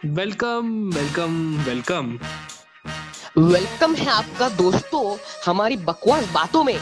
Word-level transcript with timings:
Welcome 0.00 0.68
welcome 0.94 1.32
welcome. 1.64 2.06
Welcome 3.38 3.94
है 3.94 4.06
आपका 4.10 4.48
दोस्तों 4.48 5.02
हमारी 5.46 5.76
बकवास 5.78 6.30
बातों 6.34 6.62
में। 6.64 6.76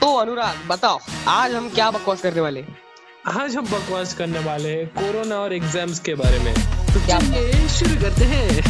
तो 0.00 0.14
अनुराग 0.16 0.66
बताओ 0.68 0.98
आज 1.28 1.54
हम 1.54 1.68
क्या 1.68 1.90
बकवास 1.90 2.22
करने 2.22 2.40
वाले 2.40 2.64
आज 3.34 3.56
हम 3.56 3.66
बकवास 3.66 4.14
करने 4.14 4.38
वाले 4.38 4.68
हैं 4.70 4.86
कोरोना 4.94 5.36
और 5.36 5.52
एग्ज़ाम्स 5.52 5.98
के 6.00 6.14
बारे 6.14 6.38
में। 6.38 6.54
तो 6.54 7.04
क्या 7.06 7.18
चलिए 7.20 7.68
शुरू 7.68 8.00
करते 8.00 8.24
हैं। 8.24 8.62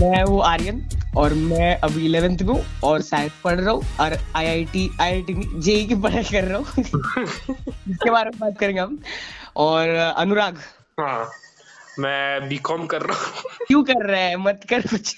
मैं 0.00 0.22
हूँ 0.24 0.42
आर्यन 0.44 0.88
और 1.16 1.34
मैं 1.34 1.74
अभी 1.80 2.04
इलेवेंथ 2.06 2.42
में 2.42 2.54
हूँ 2.54 2.64
और 2.84 3.02
शायद 3.02 3.32
पढ़ 3.44 3.60
रहा 3.60 3.70
हूँ 3.70 3.82
और 4.00 4.18
I 4.36 4.46
I 4.46 4.64
T 4.64 4.88
I 5.00 5.12
I 5.12 5.22
T 5.22 5.60
JEE 5.60 5.86
की 5.86 5.94
पढ़ाई 5.96 6.24
कर 6.24 6.44
रहा 6.44 6.58
हूँ। 6.58 6.84
इसके 7.90 8.10
बारे 8.10 8.30
में 8.30 8.38
बात 8.40 8.58
करेंगे 8.60 8.80
हम। 8.80 8.98
और 9.56 9.88
अनुराग। 9.88 10.58
हाँ 11.00 11.28
मैं 11.98 12.48
बीकॉम 12.48 12.86
कर 12.86 13.02
रहा 13.02 13.26
हूँ। 13.26 13.66
क्यों 13.66 13.82
कर 13.84 14.06
रहा 14.06 14.20
है? 14.20 14.36
मत 14.36 14.66
कर 14.70 14.86
कुछ। 14.86 15.16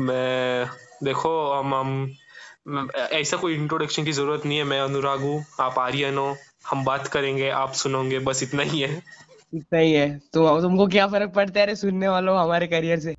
मैं 0.00 0.66
देखो 1.04 1.30
हम 1.52 1.74
हम 1.74 2.88
ऐसा 2.96 3.36
कोई 3.36 3.54
इंट्रोडक्शन 3.54 4.04
की 4.04 4.12
ज़रूरत 4.12 4.46
नहीं 4.46 4.58
है। 4.58 4.64
मैं 4.64 4.80
अनुराग 4.80 5.20
हूँ 5.20 5.44
आप 5.60 5.78
आर्यन 5.78 6.18
हो 6.18 6.36
हम 6.68 6.84
बात 6.84 7.06
करेंगे 7.06 7.48
आप 7.50 7.72
सुनोगे 7.74 8.18
बस 8.18 8.42
इतना 8.42 8.62
ही 8.62 8.80
है। 8.80 9.02
इतना 9.54 9.78
ही 9.78 9.92
है। 9.92 10.08
तो 10.32 10.60
तुमको 10.60 10.86
क्या 10.86 11.06
फ़र्क 11.06 11.32
पड़ता 11.34 11.60
है 11.60 11.66
रे 11.66 11.76
सुनने 11.76 12.08
वालों 12.08 12.38
हमारे 12.38 12.66
करियर 12.66 13.00
से? 13.00 13.14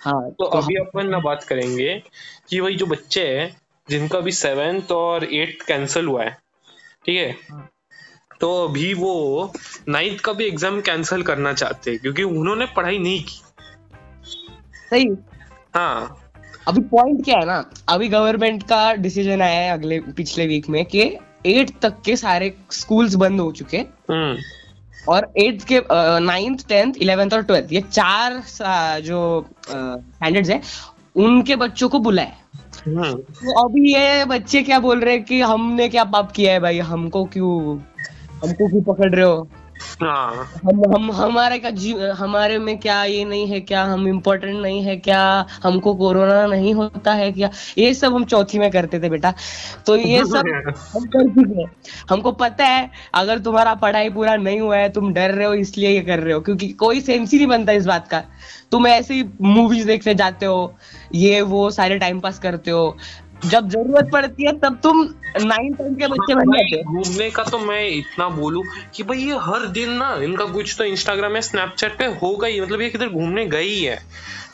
हाँ 0.00 0.30
तो 0.30 0.44
अभी 0.44 0.76
अपन 0.76 1.08
ना 1.08 1.18
बात 1.18 1.44
करेंगे 1.44 1.94
कि 2.48 2.60
वही 2.60 2.76
जो 2.76 2.86
बच्चे 2.86 3.26
हैं 3.28 3.50
जिनका 3.88 4.18
अभी 4.18 4.32
सेवेंथ 4.32 4.92
और 4.92 5.24
एट्थ 5.24 5.66
कैंसिल 5.66 6.06
हुआ 6.06 6.24
है 6.24 6.36
ठीक 7.06 7.16
है? 7.16 7.30
हाँ। 7.50 7.68
तो 8.40 8.50
अभी 8.66 8.92
वो 8.94 9.52
नाइन्थ 9.88 10.20
का 10.20 10.32
भी 10.32 10.44
एग्ज़ाम 10.44 10.80
कैंसिल 10.80 11.22
करना 11.22 11.52
चाहते 11.52 11.90
हैं 11.90 12.00
क्योंकि 12.00 12.22
उन्होंने 12.22 12.66
पढ़ाई 12.76 12.98
नहीं 12.98 13.22
की। 13.22 13.40
सही। 14.90 15.08
हाँ। 15.74 16.16
अभी 16.68 16.80
पॉइंट 16.80 17.24
क्या 17.24 17.38
है 17.38 17.46
ना 17.46 17.64
अभी 17.88 18.08
गवर्नमेंट 18.08 18.62
का 18.62 18.92
डिसीज़न 18.94 19.42
आया 19.42 19.60
है 19.60 19.70
अगले 19.72 20.00
पिछले 20.16 20.46
वीक 20.46 20.68
में 20.68 20.84
कि 20.84 21.02
एट 21.46 21.70
तक 21.82 22.00
के 22.04 22.16
सारे 22.16 22.52
स्कूल्स 22.70 23.14
बंद 23.14 23.40
हो 23.40 23.50
चुके 23.52 23.78
हम्म। 24.10 24.36
और 25.08 25.32
एट्थ 25.38 25.66
के 25.66 25.80
नाइन्थ 26.20 26.66
टेंथ 26.68 26.94
इलेवेंथ 26.96 27.30
और 27.30 27.42
ट्वेल्थ 27.42 27.72
ये 27.72 27.80
चार 27.82 28.42
जो 29.00 29.20
स्टैंडर्ड्स 29.68 30.50
है 30.50 30.60
उनके 31.16 31.56
बच्चों 31.56 31.88
को 31.88 31.98
बुलाए 31.98 32.32
हम्म। 32.86 33.12
तो 33.12 33.60
अभी 33.64 33.92
ये 33.94 34.24
बच्चे 34.24 34.62
क्या 34.62 34.78
बोल 34.78 35.00
रहे 35.00 35.14
हैं 35.14 35.24
कि 35.24 35.40
हमने 35.40 35.88
क्या 35.88 36.04
पाप 36.04 36.32
किया 36.32 36.52
है 36.52 36.60
भाई 36.60 36.78
हमको 36.78 37.24
क्यों 37.24 37.78
हमको 38.44 38.68
क्यों 38.68 38.82
पकड़ 38.82 39.14
रहे 39.14 39.24
हो। 39.24 39.48
हाँ। 40.02 40.44
हम 40.64 40.82
हम 40.94 41.10
हमारे 41.12 41.58
का 41.58 41.70
जी 41.70 41.92
हमारे 42.16 42.58
में 42.58 42.78
क्या 42.78 43.04
ये 43.04 43.24
नहीं 43.24 43.46
है 43.46 43.60
क्या 43.60 43.84
हम 43.84 44.06
इम्पोर्टेंट 44.08 44.60
नहीं 44.62 44.82
है 44.82 44.96
क्या 44.96 45.20
हमको 45.62 45.94
कोरोना 45.94 46.46
नहीं 46.46 46.74
होता 46.74 47.12
है 47.12 47.30
क्या? 47.32 47.50
ये 47.78 47.94
सब 47.94 48.14
हम 48.14 48.24
चौथी 48.24 48.58
में 48.58 48.70
करते 48.70 49.00
थे 49.00 49.08
बेटा। 49.10 49.32
तो 49.86 49.96
ये 49.96 50.24
सब 50.24 50.48
हम 50.94 51.04
कर 51.06 51.28
चुके 51.28 51.60
हैं। 51.60 51.70
हमको 52.10 52.32
पता 52.32 52.64
है 52.64 52.90
अगर 53.14 53.38
तुम्हारा 53.38 53.74
पढ़ाई 53.74 54.10
पूरा 54.10 54.36
नहीं 54.36 54.60
हुआ 54.60 54.76
है 54.76 54.88
तुम 54.88 55.12
डर 55.12 55.30
रहे 55.30 55.46
हो 55.46 55.54
इसलिए 55.54 55.90
ये 55.90 56.00
कर 56.00 56.18
रहे 56.18 56.34
हो 56.34 56.40
क्योंकि 56.40 56.68
कोई 56.68 57.00
सेंस 57.00 57.30
ही 57.32 57.38
नहीं 57.38 57.48
बनता 57.48 57.72
इस 57.72 57.86
बात 57.86 58.08
का। 58.08 58.22
तुम 58.72 58.86
ऐसे 58.86 59.14
ही 59.14 59.24
मूवीज़ 59.40 59.86
देखने 59.86 60.14
जाते 60.14 60.46
हो 60.46 60.74
ये 61.14 61.40
वो 61.40 61.70
सारे 61.70 61.98
टाइम 61.98 62.20
पास 62.20 62.38
करते 62.38 62.70
हो। 62.70 62.96
जब 63.42 63.68
ज़रूरत 63.68 64.10
पड़ती 64.12 64.46
है 64.46 64.52
तब 64.58 64.78
तुम 64.82 65.02
नाइन 65.38 65.74
टेंथ 65.74 65.96
के 65.98 66.06
बच्चे 66.08 66.34
बन 66.34 66.52
जाते 66.52 66.76
हो। 66.76 66.92
घूमने 66.92 67.28
का 67.30 67.42
तो 67.44 67.58
मैं 67.58 67.86
इतना 67.88 68.28
बोलूँ 68.30 68.62
कि 68.94 69.02
भाई 69.02 69.18
ये 69.18 69.36
हर 69.42 69.66
दिन 69.68 69.90
ना 69.92 70.12
इनका 70.24 70.44
कुछ 70.46 70.74
तो 70.78 70.84
इंस्टाग्राम 70.84 71.34
या 71.34 71.40
स्नैपचैट 71.42 71.96
पे 71.98 72.04
होगा 72.22 72.46
ही 72.46 72.60
मतलब 72.60 72.80
ये 72.80 72.88
किधर 72.90 73.08
घूमने 73.08 73.46
गई 73.48 73.80
है। 73.80 73.98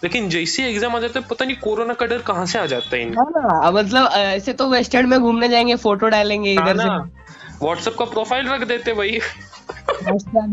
लेकिन 0.04 0.28
जैसे 0.28 0.68
एग्ज़ाम 0.68 0.96
आ 0.96 0.98
जाता 1.00 1.20
है 1.20 1.26
पता 1.30 1.44
नहीं 1.44 1.56
कोरोना 1.56 1.94
का 1.94 2.06
डर 2.06 2.18
कहाँ 2.22 2.46
से 2.46 2.58
आ 2.58 2.66
जाता 2.66 2.96
है 2.96 3.02
इनका। 3.02 3.22
हाँ 3.22 3.30
ना 3.36 3.70
मतलब 3.70 4.10
ऐसे 4.14 4.52
तो 4.52 4.68
वेस्टर्न 4.70 5.08
में 5.08 5.18
घूमने 5.20 5.48
जाएँगे 5.48 5.76
फ़ोटो 5.76 6.08
डालेंगे 6.08 6.52
इधर 6.52 6.78
से। 6.78 6.88
व्हाट्सएप 7.62 7.94
का 7.98 8.04
प्रोफ़ाइल 8.04 8.48
रख 8.48 8.66
देते 8.68 8.92
भाई। 8.92 9.18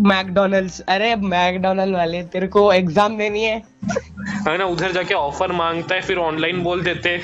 मैकडोनल्ड्स 0.03 0.79
अरे 0.89 1.15
मैकडोनल्ड 1.15 1.95
वाले 1.95 2.23
तेरे 2.33 2.47
को 2.47 2.71
एग्ज़ाम 2.73 3.17
देनी 3.17 3.43
है। 3.43 3.57
है 4.47 4.57
ना 4.57 4.65
उधर 4.65 4.91
जाके 4.91 5.13
ऑफ़र 5.13 5.51
माँगता 5.51 5.95
है 5.95 6.01
फिर 6.01 6.17
ऑनलाइन 6.19 6.63
बोल 6.63 6.81
देते 6.83 7.09
हैं। 7.09 7.21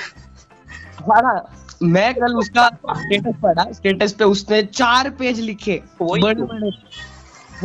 हाँ 1.02 1.66
मैं 1.84 2.14
कल 2.14 2.34
उसका 2.34 2.68
स्टेटस 2.68 3.36
पढ़ा। 3.44 3.72
स्टेटस 3.72 4.14
पे 4.14 4.24
उसने 4.24 4.64
चार 4.64 5.10
पेज 5.10 5.40
लिखे। 5.40 5.82
बड़े 6.02 6.36
तो। 6.36 6.46
बड़े। 6.46 6.72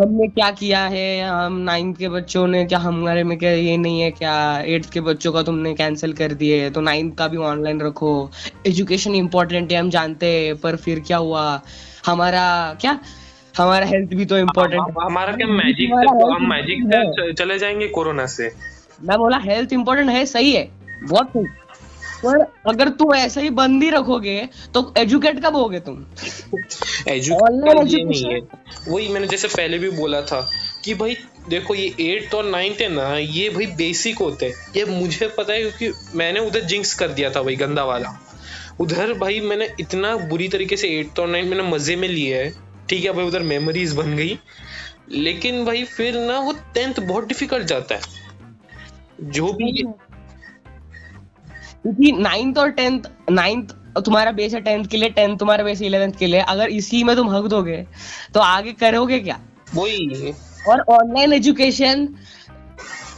हमने 0.03 0.28
क्या 0.28 0.50
किया 0.50 0.84
है? 0.84 1.28
हम 1.28 1.53
नाइन्थ 1.53 1.97
के 1.97 2.09
बच्चों 2.09 2.47
ने 2.47 2.65
क्या 2.65 2.78
हमारे 2.78 3.25
में 3.25 3.39
क्या 3.39 3.50
ये 3.50 3.77
नहीं 3.77 4.00
है 4.00 4.11
क्या? 4.11 4.61
एट्थ 4.61 4.91
के 4.91 5.00
बच्चों 5.00 5.33
का 5.33 5.43
तुमने 5.43 5.75
कैंसिल 5.75 6.12
कर 6.12 6.33
दिए। 6.33 6.71
तो 6.71 6.81
नाइन्थ 6.81 7.15
का 7.15 7.28
भी 7.28 7.37
ऑनलाइन 7.37 7.81
रखो। 7.81 8.31
एजुकेशन 8.67 9.15
इम्पोर्टेंट 9.15 9.72
है 9.72 9.78
हम 9.78 9.91
जानते 9.91 10.27
हैं। 10.27 10.56
पर 10.56 10.77
फिर 10.77 11.01
क्या 11.01 11.16
हुआ? 11.16 11.62
हमारा 12.06 12.77
क्या? 12.81 12.99
हमारा 13.59 13.87
हेल्थ 13.87 14.11
भी 14.11 14.25
तो 14.25 14.39
इम्पोर्टेंट 14.39 14.83
हम- 14.83 14.95
हमारा 15.03 15.33
क्या 15.33 15.47
मैजिक 15.47 15.89
से 15.89 16.34
हम 16.34 16.49
मैजिक 16.51 16.89
से 16.89 17.33
चले 17.33 17.59
जाएँगे 17.59 17.89
कोरोना 17.89 18.27
से। 18.27 18.55
मैं 19.03 19.19
बोला 19.19 19.37
हेल्थ 19.37 19.72
इम्पोर्टेंट 19.72 20.11
है 20.11 20.27
सही 20.27 20.53
है। 20.53 20.69
बहुत 21.03 21.28
सही। 21.28 21.63
पर 22.24 22.44
अगर 22.66 22.88
तुम 22.88 23.14
ऐसे 23.14 23.42
ही 23.42 23.50
बंद 23.52 23.82
ही 23.82 23.90
रखोगे 23.90 24.48
तो 24.74 24.92
एजुकेट 24.98 25.44
कब 25.44 25.56
होगे 25.56 25.80
तुम? 25.80 26.04
ये 27.08 28.04
नहीं 28.04 28.24
है। 28.24 28.40
वही 28.88 29.08
मैंने 29.08 29.26
जैसे 29.26 29.48
पहले 29.48 29.78
भी 29.78 29.90
बोला 29.92 30.20
था 30.22 30.40
कि 30.84 30.94
भाई 30.94 31.16
देखो 31.48 31.74
ये 31.74 31.94
एट्थ 32.00 32.34
और 32.34 32.44
नाइन्थ 32.44 32.80
है 32.80 32.88
ना 32.88 33.16
ये 33.16 33.48
भाई 33.50 33.66
बेसिक 33.76 34.18
होते 34.18 34.46
हैं। 34.46 34.72
ये 34.76 34.84
मुझे 34.86 35.28
पता 35.38 35.52
है 35.52 35.62
क्योंकि 35.62 36.16
मैंने 36.18 36.40
उधर 36.40 36.64
जिंक्स 36.64 36.94
कर 36.94 37.08
दिया 37.10 37.30
था 37.30 37.42
भाई 37.42 37.56
गंदा 37.56 37.84
वाला। 37.84 38.18
उधर 38.80 39.12
भाई 39.14 39.41
मैंने 39.41 39.68
इतना 39.80 40.16
बुरी 40.28 40.48
तरीके 40.48 40.76
से 40.76 40.88
एट्थ 40.91 41.18
और 41.20 41.28
नाइन्थ 41.28 41.50
मैंने 41.50 41.62
मज़े 41.62 41.96
में 41.96 42.08
लिए 42.08 42.36
है। 42.36 42.52
ठीक 42.88 43.04
है 43.04 43.12
भाई 43.12 43.24
उधर 43.24 43.42
मेमोरीज 43.42 43.92
बन 43.94 44.16
गई। 44.16 44.38
लेकिन 45.10 45.64
भाई 45.64 45.84
फिर 45.86 46.14
ना 46.16 46.38
वो 46.38 46.52
टेंथ 46.74 47.00
बहुत 47.00 47.26
डिफ़िकल्ट 47.28 47.66
जाता 47.66 47.94
है। 47.94 48.00
जो 49.22 49.52
भी 49.52 49.84
क्योंकि 51.84 52.12
नाइन्थ 52.12 52.59
और 52.59 52.71
टेंथ 52.72 53.00
नाइन्थ 53.31 53.72
तुम्हारा 54.05 54.31
बेस 54.33 54.55
है 54.55 54.61
टेंथ 54.61 54.84
के 54.84 54.97
लिए 54.97 55.09
टेंथ 55.11 55.37
तुम्हारा 55.39 55.65
बेस 55.65 55.83
इलेवेंथ 55.83 56.12
के 56.19 56.27
लिए। 56.27 56.41
अगर 56.43 56.69
इसी 56.71 57.03
में 57.05 57.15
तुम 57.17 57.28
हक 57.31 57.45
दोगे 57.45 57.77
तो 58.34 58.41
आगे 58.41 58.72
करोगे 58.72 59.19
क्या? 59.21 59.39
वही। 59.75 60.33
और 60.69 60.81
ऑनलाइन 60.91 61.33
एजुकेशन 61.33 62.09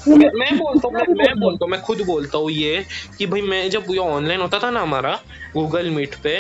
मैं 0.08 0.30
मैं 0.30 0.56
बोलता 0.58 0.88
हूँ 0.88 0.94
मैं, 0.94 1.14
मैं 1.14 1.38
बोलता 1.40 1.64
हूँ 1.64 1.70
मैं 1.70 1.80
खुद 1.82 2.02
बोलता 2.06 2.38
हूँ 2.38 2.50
ये 2.50 2.84
कि 3.18 3.26
भाई 3.26 3.42
मैं 3.42 3.68
जब 3.70 3.84
ये 3.90 3.98
ऑनलाइन 3.98 4.40
होता 4.40 4.58
था 4.58 4.70
ना 4.70 4.80
हमारा 4.80 5.18
गूगल 5.54 5.90
मीट 5.90 6.14
पे 6.14 6.36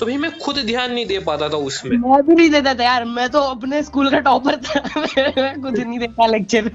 तो 0.00 0.06
भाई 0.06 0.16
मैं 0.16 0.30
खुद 0.38 0.58
ध्यान 0.58 0.92
नहीं 0.92 1.06
दे 1.06 1.18
पाता 1.18 1.48
था 1.48 1.56
उसमें। 1.56 1.96
मैं 1.98 2.22
भी 2.26 2.34
नहीं 2.34 2.50
देता 2.50 2.74
था 2.74 2.84
यार 2.84 3.04
मैं 3.04 3.28
तो 3.28 3.40
अपने 3.40 3.82
स्कूल 3.82 4.10
का 4.10 4.18
टॉपर 4.20 4.56
था। 4.56 4.82
मैं 5.18 5.60
कुछ 5.62 5.78
नहीं 5.78 5.98
देखा 5.98 6.26
लेक्चर 6.26 6.70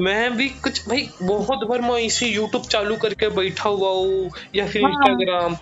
मैं 0.00 0.36
भी 0.36 0.48
कुछ 0.48 0.88
भाई 0.88 1.08
बहुत 1.22 1.68
बार 1.68 1.80
मैं 1.80 1.98
इसे 1.98 2.26
यूट्यूब 2.26 2.62
चालू 2.62 2.96
करके 2.96 3.28
बैठा 3.28 3.68
हुआ 3.68 3.90
हूँ 3.90 4.30
या 4.54 4.66
फिर 4.66 4.82
हाँ। 4.82 4.90
इंस्टाग्राम 4.90 5.56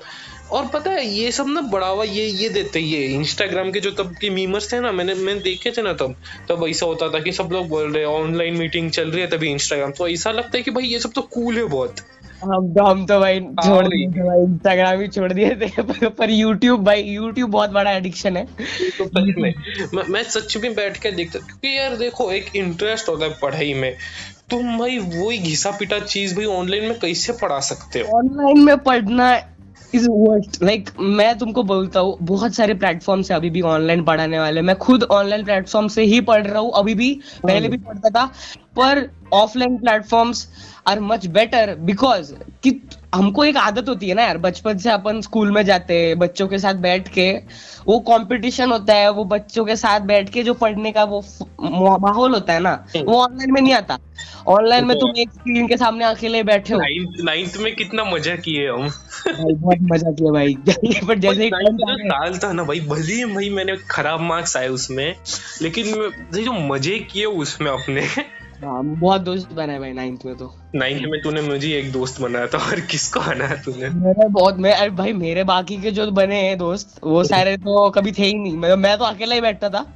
और 0.51 0.67
पता 0.67 0.91
है 0.91 1.07
ये 1.07 1.33
सब 1.33 1.49
ना 1.49 1.61
बढ़ावा 1.61 2.05
ये 2.05 2.25
ये 2.25 2.49
देते 2.49 2.81
ये 2.81 3.07
इंस्टाग्राम 3.07 3.71
के 3.73 3.81
जो 3.81 3.91
तब 3.91 4.15
के 4.21 4.31
मीमर्स 4.31 4.73
थे 4.73 4.81
ना 4.81 4.93
मैंने 4.93 5.15
मैंने 5.15 5.41
देखे 5.41 5.71
थे 5.71 5.83
ना 5.83 5.93
तब। 5.93 6.15
तब 6.49 6.67
ऐसा 6.69 6.87
होता 6.87 7.09
था 7.09 7.19
कि 7.19 7.33
सब 7.33 7.49
लोग 7.53 7.69
बोल 7.69 7.93
रहे 7.93 8.05
ऑनलाइन 8.05 8.57
मीटिंग 8.57 8.91
चल 8.91 9.11
रही 9.11 9.21
है 9.21 9.27
तभी 9.27 9.51
इंस्टाग्राम 9.51 9.91
तो 9.91 10.09
ऐसा 10.09 10.31
लगता 10.31 10.57
है 10.57 10.63
कि 10.63 10.71
भाई 10.71 10.85
ये 10.85 10.99
सब 10.99 11.13
तो 11.13 11.23
कूल 11.23 11.57
है 11.57 11.65
बहुत। 11.65 11.97
हम 12.45 12.75
तो 12.75 12.85
हम 12.85 13.07
तो 13.07 13.21
भाई 13.21 13.41
छोड़ 13.41 13.85
दिए। 13.87 14.07
भाई 14.07 14.41
इंस्टाग्राम 14.41 15.01
ही 15.01 15.09
छोड़ 15.09 15.33
दिए 15.33 15.51
थे। 15.51 15.83
पर, 15.83 16.09
पर 16.09 16.31
यूट्यूब 16.31 16.85
भाई 16.85 17.03
यूट्यूब 17.03 17.51
बहुत 17.51 17.71
बड़ा 17.71 17.91
एडिक्शन 17.91 18.37
है। 18.37 18.45
तो 18.45 19.07
सच 19.07 19.35
में। 19.39 19.55
मैं, 19.95 20.03
मैं 20.09 20.23
सच 20.23 20.57
में 20.57 20.75
बैठ 20.75 20.97
के 20.97 21.11
देखता 21.11 21.39
क्योंकि 21.39 21.79
यार 21.79 21.97
देखो 21.97 22.31
एक 22.33 22.57
इंटरेस्ट 22.57 23.09
होता 23.09 23.25
है 23.25 23.31
पढ़ाई 23.43 23.75
में। 23.75 23.95
तुम 24.51 24.79
भाई 24.79 24.99
वही 24.99 25.39
घिसा 25.39 25.71
पिटा 25.71 25.99
चीज़ 25.99 26.37
भाई 26.37 26.45
ऑनलाइन 26.45 26.85
में 26.85 26.99
कैसे 26.99 27.33
पढ़ा 27.33 27.61
सकते 27.61 28.01
हो? 28.01 28.19
ऑनलाइन 28.19 28.61
में 28.61 28.79
पढ़ना 28.79 29.43
इज़ 29.95 30.09
वर्स्ट 30.11 30.63
लाइक 30.63 30.91
मैं 31.01 31.39
तुमको 31.39 31.63
बोलता 31.63 32.01
हूँ 32.01 32.19
बहुत 32.23 32.55
सारे 32.55 32.75
प्लेटफॉर्म 32.75 33.23
से 33.23 33.35
अभी 33.35 33.51
भी 33.51 33.61
ऑनलाइन 33.61 34.05
पढ़ाने 34.05 34.39
वाले। 34.39 34.63
मैं 34.63 34.77
खुद 34.77 35.03
ऑनलाइन 35.03 35.45
प्लेटफॉर्म 35.45 35.89
से 35.89 36.03
ही 36.03 36.21
पढ़ 36.21 36.47
रहा 36.47 36.59
हूँ। 36.59 36.73
अभी 36.75 36.95
भी 36.95 37.21
पहले 37.47 37.69
भी 37.69 37.77
पढ़ता 37.77 38.09
था। 38.09 38.33
पर 38.77 39.09
offline 39.33 39.77
platforms 39.79 40.49
are 40.87 41.01
much 41.01 41.27
better 41.27 41.75
because 41.75 42.33
कि 42.63 42.81
हमको 43.15 43.45
एक 43.45 43.57
आदत 43.57 43.89
होती 43.89 44.09
है 44.09 44.15
ना 44.15 44.23
यार 44.23 44.39
बचपन 44.39 44.79
से 44.79 44.91
अपन 44.91 45.21
स्कूल 45.21 45.51
में 45.51 45.63
जाते 45.65 45.95
हैं 45.95 46.19
बच्चों 46.19 46.49
के 46.49 46.59
साथ 46.59 46.75
बैठ 46.75 47.09
के 47.09 47.31
वो 47.87 47.99
कंपटीशन 47.99 48.73
होता 48.73 48.95
है 48.95 49.11
वो 49.11 49.25
बच्चों 49.25 49.65
के 49.65 49.77
साथ 49.77 50.01
बैठ 50.01 50.29
के 50.29 50.43
जो 50.43 50.55
पढ़ने 50.55 50.93
का 50.93 51.05
वो 51.05 51.25
माहौल 51.99 52.35
होता 52.35 52.53
है 52.53 52.61
ना 52.61 52.73
वो 52.97 53.21
ऑनलाइन 53.23 53.53
में 53.53 53.61
नहीं 53.61 53.75
आता। 53.75 53.99
ऑनलाइन 54.49 54.85
में 54.85 54.99
तुम 54.99 55.11
एक 55.19 55.31
स्क्रीन 55.31 55.69
के 55.69 55.77
सामने 55.77 56.05
अकेले 56.05 56.43
बैठे 56.43 56.75
हो। 56.75 56.81
नाइन्थ 57.25 57.57
में 57.57 57.75
कितना 57.77 58.05
मज़ा 58.05 58.37
किए 58.37 58.69
हम। 58.69 58.89
बहुत 59.29 59.79
मज़ा 59.83 60.11
किया 60.11 60.33
भाई। 60.33 60.55
पर 61.09 61.19
जैसे 61.19 61.51
साल 61.55 62.39
था 62.39 62.53
ना 62.53 62.63
भाई 62.63 62.81
भले 62.81 63.15
ही 63.15 63.25
भाई 63.25 63.51
मैंने 63.51 63.77
खराब 63.91 64.21
मार्क्स 64.21 64.57
आए 64.57 64.69
उसमें 64.69 65.15
लेकिन 65.63 65.93
जो 66.45 66.53
मज़े 66.53 66.99
किए 66.99 67.25
उसमें 67.25 67.71
अपने। 67.71 68.07
हाँ, 68.63 68.85
बहुत 68.85 69.21
दोस्त 69.21 69.53
बनाए 69.53 69.79
भाई 69.79 69.93
नाइन्थ 69.93 70.25
में 70.27 70.37
तो। 70.37 70.55
नाइन्थ 70.75 71.03
में 71.09 71.23
तूने 71.23 71.41
मुझे 71.41 71.79
एक 71.79 71.93
दोस्त 71.93 72.21
बनाया 72.21 72.47
था 72.47 72.59
और 72.59 72.81
किसको 72.81 73.21
बनाया 73.21 73.55
तूने? 73.55 73.89
मेरे 73.89 74.29
बहुत 74.29 74.57
मैं 74.57 74.73
अरे 74.73 74.91
भाई 74.91 75.13
मेरे 75.13 75.45
बाकी 75.45 75.77
के 75.77 75.91
जो 75.91 76.11
बने 76.11 76.37
हैं 76.37 76.59
दोस्त 76.59 77.01
वो 77.05 77.25
सारे 77.25 77.57
तो 77.57 77.91
कभी 77.91 78.13
थे 78.13 78.23
ही 78.23 78.35
नहीं। 78.35 78.57
मैं, 78.57 78.77
मैं 78.77 78.99
तो 78.99 79.05
अकेला 79.05 79.35
ही 79.35 79.41
बैठता 79.41 79.69
था। 79.69 79.87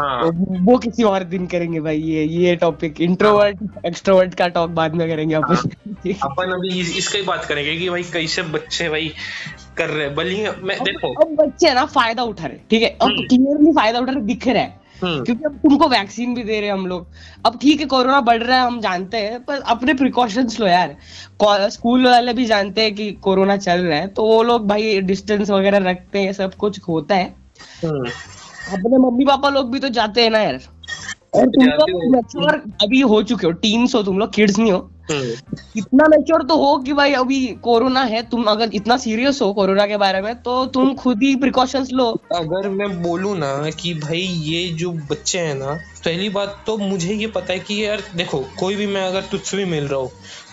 हाँ। 0.00 0.22
वो 0.22 0.72
वो 0.72 0.78
किसी 0.78 1.02
और 1.02 1.24
दिन 1.24 1.46
करेंगे 1.46 1.80
भाई 1.80 1.98
ये 1.98 2.24
ये 2.24 2.56
टॉपिक 2.56 3.00
इंट्रोवर्ट 3.00 3.86
एक्सट्रोवर्ट 3.86 4.34
का 4.34 4.48
टॉक 4.48 4.70
बाद 4.70 4.94
में 4.94 5.08
करेंगे 5.08 5.34
अपन। 5.34 5.54
अपन 6.22 6.52
अभी 6.52 6.80
इस, 6.80 6.96
इसका 6.98 7.18
ही 7.18 7.24
बात 7.24 7.44
करेंगे 7.44 7.76
कि 7.76 7.90
भाई 7.90 8.02
कैसे 8.02 8.42
बच्चे 8.42 8.88
भाई 8.88 9.12
कर 9.76 9.88
रहे 9.88 10.06
हैं। 10.06 10.16
ही 10.26 10.62
मैं 10.62 10.78
देखो। 10.82 11.14
अब 11.14 11.36
बच्चे 11.36 11.74
ना 11.74 11.84
फ़ायदा 11.84 12.22
उठा 12.22 12.46
रहे 12.46 12.58
ठीक 12.70 12.82
है? 12.82 12.88
अब 12.88 13.08
हम्म। 13.08 13.26
क्लियरली 13.26 13.72
फ़ायदा 13.72 13.98
उठा 13.98 14.12
रहे 14.12 14.22
दिख 14.22 14.48
रहा 14.48 14.62
है। 14.62 14.68
हम्म, 14.68 14.85
क्योंकि 15.00 15.44
अब 15.44 15.56
तुमको 15.62 15.88
वैक्सीन 15.88 16.34
भी 16.34 16.42
दे 16.44 16.60
रहे 16.60 16.68
हैं 16.68 16.72
हम 16.72 16.86
लोग। 16.86 17.06
अब 17.46 17.58
ठीक 17.62 17.80
है 17.80 17.86
कोरोना 17.86 18.20
बढ़ 18.20 18.42
रहा 18.42 18.60
है 18.60 18.66
हम 18.66 18.80
जानते 18.80 19.16
हैं 19.16 19.42
पर 19.44 19.60
अपने 19.68 19.94
प्रिकॉशंस 19.94 20.58
लो 20.60 20.66
यार। 20.66 20.96
स्कूल 21.70 22.06
वाले 22.06 22.32
भी 22.32 22.44
जानते 22.44 22.82
हैं 22.82 22.94
कि 22.94 23.10
कोरोना 23.22 23.56
चल 23.58 23.80
रहा 23.80 23.98
है 23.98 24.06
तो 24.08 24.24
वो 24.24 24.42
लोग 24.42 24.66
भाई 24.68 25.00
डिस्टेंस 25.02 25.50
वगैरह 25.50 25.90
रखते 25.90 26.20
हैं 26.20 26.32
सब 26.32 26.54
कुछ 26.54 26.80
होता 26.88 27.14
है। 27.14 27.34
हम्म, 27.84 28.08
अपने 28.72 28.98
मम्मी 28.98 29.24
पापा 29.24 29.48
लोग 29.48 29.70
भी 29.72 29.78
तो 29.78 29.88
जाते 29.90 30.22
हैं 30.22 30.30
ना 30.30 30.38
यार। 30.38 30.60
और 31.34 31.46
तुम 31.48 31.64
लोग 31.64 32.72
अभी 32.82 33.00
हो 33.02 33.22
चुके 33.22 33.46
हो 33.46 33.52
टीन्स 33.54 33.94
हो 33.94 34.02
तुम 34.02 34.18
लोग 34.18 34.32
किड्स 34.34 34.58
नहीं 34.58 34.72
हो। 34.72 34.78
हम्म, 34.78 34.95
इतना 35.10 36.06
मेच्योर 36.08 36.42
तो 36.42 36.56
हो 36.56 36.76
कि 36.78 36.92
भाई 36.92 37.12
अभी 37.12 37.46
कोरोना 37.62 38.02
है 38.04 38.22
तुम 38.22 38.44
अगर 38.44 38.70
इतना 38.74 38.96
सीरियस 38.96 39.40
हो 39.42 39.52
कोरोना 39.54 39.86
के 39.86 39.96
बारे 39.96 40.20
में 40.20 40.34
तो 40.36 40.64
तुम 40.66 40.94
खुद 40.94 41.22
ही 41.22 41.34
प्रिकॉशंस 41.36 41.90
लो। 41.92 42.10
अगर 42.34 42.68
मैं 42.68 42.90
बोलू 43.02 43.34
ना 43.34 43.70
कि 43.70 43.94
भाई 43.94 44.20
ये 44.20 44.66
जो 44.68 44.92
बच्चे 45.10 45.38
हैं 45.38 45.54
ना 45.54 45.74
पहली 46.04 46.28
बात 46.28 46.62
तो 46.66 46.76
मुझे 46.76 47.14
ये 47.14 47.26
पता 47.26 47.52
है 47.52 47.58
कि 47.58 47.84
यार 47.86 48.02
देखो 48.16 48.44
कोई 48.58 48.76
भी 48.76 48.86
मैं 48.86 49.06
अगर 49.06 49.22
तुझसे 49.22 49.56
भी 49.56 49.64
मिल 49.64 49.88
रहा 49.88 50.00
हूँ 50.00 50.10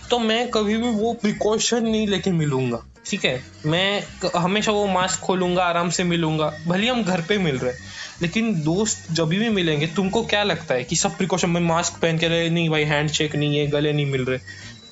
तो 0.09 0.19
मैं 0.19 0.49
कभी 0.49 0.77
भी 0.77 0.89
वो 0.89 1.13
प्रिकॉशन 1.13 1.87
नहीं 1.87 2.07
लेके 2.07 2.31
मिलूँगा। 2.31 2.83
ठीक 3.05 3.25
है? 3.25 3.41
मैं 3.65 4.03
हमेशा 4.35 4.71
वो 4.71 4.85
मास्क 4.87 5.19
खोलूँगा 5.19 5.63
आराम 5.63 5.89
से 5.89 6.03
मिलूँगा। 6.03 6.51
भले 6.67 6.87
हम 6.87 7.03
घर 7.03 7.21
पे 7.21 7.37
मिल 7.37 7.57
रहे 7.57 7.71
हैं 7.71 7.91
लेकिन 8.21 8.53
दोस्त 8.63 9.11
जब 9.11 9.27
भी 9.27 9.49
मिलेंगे 9.49 9.87
तुमको 9.95 10.21
क्या 10.25 10.43
लगता 10.43 10.73
है 10.73 10.83
कि 10.83 10.95
सब 10.95 11.17
प्रिकॉशन 11.17 11.49
में 11.49 11.61
मास्क 11.61 11.99
पहन 12.01 12.17
के 12.17 12.27
रहे 12.27 12.49
नहीं 12.49 12.69
भाई 12.69 12.83
हैंड 12.83 13.09
शेक 13.09 13.35
नहीं 13.35 13.57
है 13.57 13.65
गले 13.67 13.93
नहीं 13.93 14.05
मिल 14.05 14.23
रहे। 14.25 14.37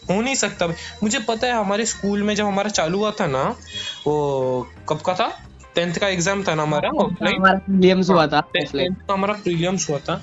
हो 0.09 0.21
नहीं 0.21 0.35
सकता 0.35 0.67
भाई। 0.67 0.75
मुझे 1.03 1.19
पता 1.19 1.47
है 1.47 1.53
हमारे 1.53 1.85
स्कूल 1.85 2.23
में 2.23 2.33
जब 2.35 2.45
हमारा 2.45 2.69
चालू 2.71 2.97
हुआ 2.97 3.11
था 3.11 3.27
ना 3.27 3.43
वो 4.07 4.67
कब 4.89 5.01
का 5.01 5.13
था? 5.13 5.31
टेंथ 5.75 5.95
का 5.95 6.07
एग्ज़ाम 6.07 6.43
था 6.43 6.55
ना 6.55 6.63
हमारा 6.63 6.89
ऑफलाइन 6.99 7.35
हमारा 7.35 7.59
हुआ 8.09 8.25
था 8.27 9.13
हमारा 9.13 9.33
प्रीलियम्स 9.33 9.89
हुआ 9.89 9.97
था। 9.99 10.15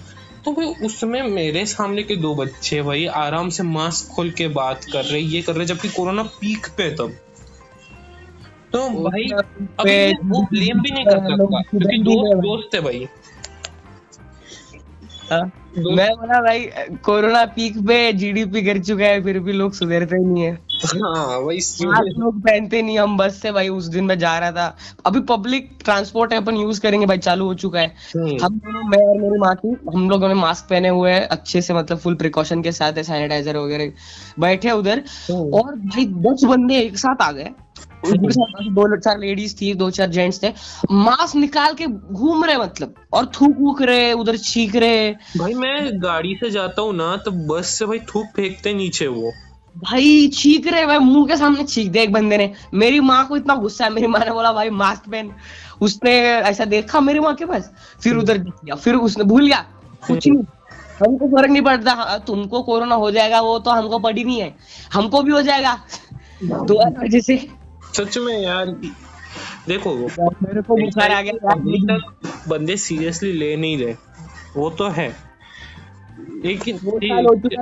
तो 0.44 0.52
भाई 0.52 0.66
उस 0.86 1.00
समय 1.00 1.22
मेरे 1.22 1.64
सामने 1.66 2.02
के 2.02 2.16
दो 2.16 2.34
बच्चे 2.34 2.82
भाई 2.82 3.06
आराम 3.16 3.48
से 3.48 3.62
मास्क 3.62 4.12
खोल 4.14 4.30
के 4.30 4.48
बात 4.48 4.84
कर 4.84 5.04
रहे 5.04 5.20
ये 5.20 5.42
कर 5.42 5.54
रहे 5.54 5.66
जबकि 5.66 5.88
कोरोना 5.88 6.22
पीक 6.40 6.66
पे 6.76 6.90
तब। 6.90 7.16
तो 8.72 8.88
भाई 9.02 9.28
अभी 9.80 10.12
वो 10.28 10.42
ब्लेम 10.50 10.80
भी 10.80 10.90
नहीं 10.90 11.04
कर 11.04 11.18
सकता 11.20 11.60
क्योंकि 11.70 11.98
दोस्त 12.02 12.36
दोस्त 12.42 12.74
है 12.74 12.80
भाई। 12.80 13.06
हाँ। 15.30 15.40
मैं 15.78 16.08
बोला 16.10 16.40
भाई 16.42 16.64
कोरोना 17.04 17.44
पीक 17.46 17.76
पे 17.86 18.12
जीडीपी 18.12 18.60
गिर 18.62 18.78
चुका 18.82 19.04
है 19.04 19.22
फिर 19.24 19.38
भी 19.38 19.52
लोग 19.52 19.72
सुधरते 19.72 20.16
ही 20.16 20.24
नहीं 20.24 20.44
है। 20.44 20.52
हाँ 20.84 21.38
वही 21.38 21.58
लोग 22.18 22.40
पहनते 22.40 22.80
नहीं 22.82 22.98
हम 22.98 23.16
बस 23.16 23.40
से 23.42 23.52
भाई 23.52 23.68
उस 23.68 23.84
दिन 23.86 24.04
मैं 24.04 24.18
जा 24.18 24.38
रहा 24.38 24.52
था। 24.52 24.76
अभी 25.06 25.20
पब्लिक 25.28 25.70
ट्रांसपोर्ट 25.84 26.32
है 26.32 26.38
अपन 26.38 26.56
यूज़ 26.56 26.80
करेंगे 26.80 27.06
भाई 27.06 27.18
चालू 27.18 27.46
हो 27.46 27.54
चुका 27.54 27.80
है। 27.80 27.94
हम्म, 28.16 28.36
हम 28.44 28.58
दोनों 28.58 28.82
मैं 28.82 29.04
और 29.06 29.20
मेरी 29.20 29.38
माँ 29.38 29.54
की 29.56 29.76
हम 29.94 30.08
लोगों 30.10 30.28
ने 30.28 30.34
मास्क 30.34 30.68
पहने 30.70 30.88
हुए 30.88 31.12
हैं 31.12 31.22
अच्छे 31.28 31.62
से 31.62 31.74
मतलब 31.74 31.98
फुल 31.98 32.14
प्रिकॉशन 32.14 32.62
के 32.62 32.72
साथ 32.72 32.92
है 32.92 33.02
सैनिटाइजर 33.02 33.56
वगैरह 33.56 33.92
बैठे 34.40 34.70
उधर। 34.70 35.02
हम्म। 35.30 35.52
और 35.54 35.74
भाई 35.76 36.06
दस 36.28 36.44
बंदे 36.44 36.78
एक 36.78 36.98
साथ 36.98 37.22
आ 37.22 37.30
गए। 37.32 37.50
दो 38.08 38.96
चार 38.96 39.18
लेडीज़ 39.18 39.54
थी 39.56 39.72
दो 39.74 39.90
चार 39.90 40.08
जेंट्स 40.10 40.42
थे। 40.42 40.52
मास्क 40.90 41.36
निकाल 41.36 41.74
के 41.74 41.86
घूम 41.86 42.44
रहे 42.44 42.56
मतलब 42.56 42.94
और 43.12 43.26
थूक 43.34 43.56
वूक 43.58 43.82
रहे 43.82 44.12
उधर 44.12 44.36
छीक 44.36 44.76
रहे। 44.76 45.10
भाई 45.38 45.54
मैं 45.54 46.02
गाड़ी 46.02 46.34
से 46.34 46.50
जाता 46.50 46.82
हूँ 46.82 46.94
ना 46.94 47.16
तो 47.16 47.30
बस 47.48 47.74
से 47.78 47.86
भाई 47.86 47.98
थूक 48.08 48.26
फेंकते 48.36 48.74
नीचे 48.74 49.06
वो। 49.06 49.32
भाई 49.76 50.28
छीक 50.34 50.66
रहे 50.66 50.86
भाई 50.86 50.98
मुँह 50.98 51.26
के 51.26 51.36
सामने 51.36 51.64
छीक 51.64 51.90
दे 51.92 52.02
एक 52.02 52.12
बंदे 52.12 52.36
ने। 52.38 52.52
मेरी 52.74 53.00
माँ 53.00 53.26
को 53.28 53.36
इतना 53.36 53.54
गुस्सा 53.56 53.84
है 53.84 53.90
मेरी 53.92 54.06
माँ 54.06 54.20
ने 54.20 54.30
बोला 54.30 54.52
भाई 54.52 54.70
मास्क 54.70 55.08
पहन। 55.10 55.30
उसने 55.80 56.12
ऐसा 56.50 56.64
देखा 56.66 57.00
मेरी 57.00 57.20
माँ 57.20 57.34
के 57.34 57.44
पास 57.46 57.70
फिर 58.02 58.16
उधर 58.16 58.38
देख 58.38 58.74
फिर 58.74 58.94
उसने 58.94 59.24
भूल 59.24 59.46
गया। 59.46 59.64
कुछ 60.06 60.26
नहीं 60.28 60.42
हमको 61.02 61.26
फ़र्क 61.28 61.50
नहीं 61.50 61.62
पड़ता 61.62 61.92
हाँ, 61.92 62.18
तुमको 62.26 62.62
कोरोना 62.62 62.94
हो 62.94 63.10
जाएगा 63.10 63.40
वो 63.40 63.58
तो 63.58 63.70
हमको 63.70 63.98
पड़ी 63.98 64.24
नहीं 64.24 64.40
है 64.40 64.54
हमको 64.92 65.22
भी 65.22 65.32
हो 65.32 65.42
जाएगा। 65.42 65.78
दो 66.42 66.74
वजह 67.00 67.20
से 67.20 67.36
सच 67.98 68.18
में 68.18 68.38
यार 68.38 68.66
देखो 69.68 69.94
मेरे 69.94 70.62
को 70.62 70.76
बुखार 70.76 71.12
आ 71.12 71.20
गया 71.22 71.50
अभी 71.52 71.80
तक 71.86 72.48
बंदे 72.48 72.76
सीरियसली 72.78 73.32
ले 73.34 73.56
नहीं 73.56 73.78
रहे 73.78 73.94
वो 74.56 74.70
तो 74.78 74.88
है। 74.90 75.08
लेकिन 76.44 76.78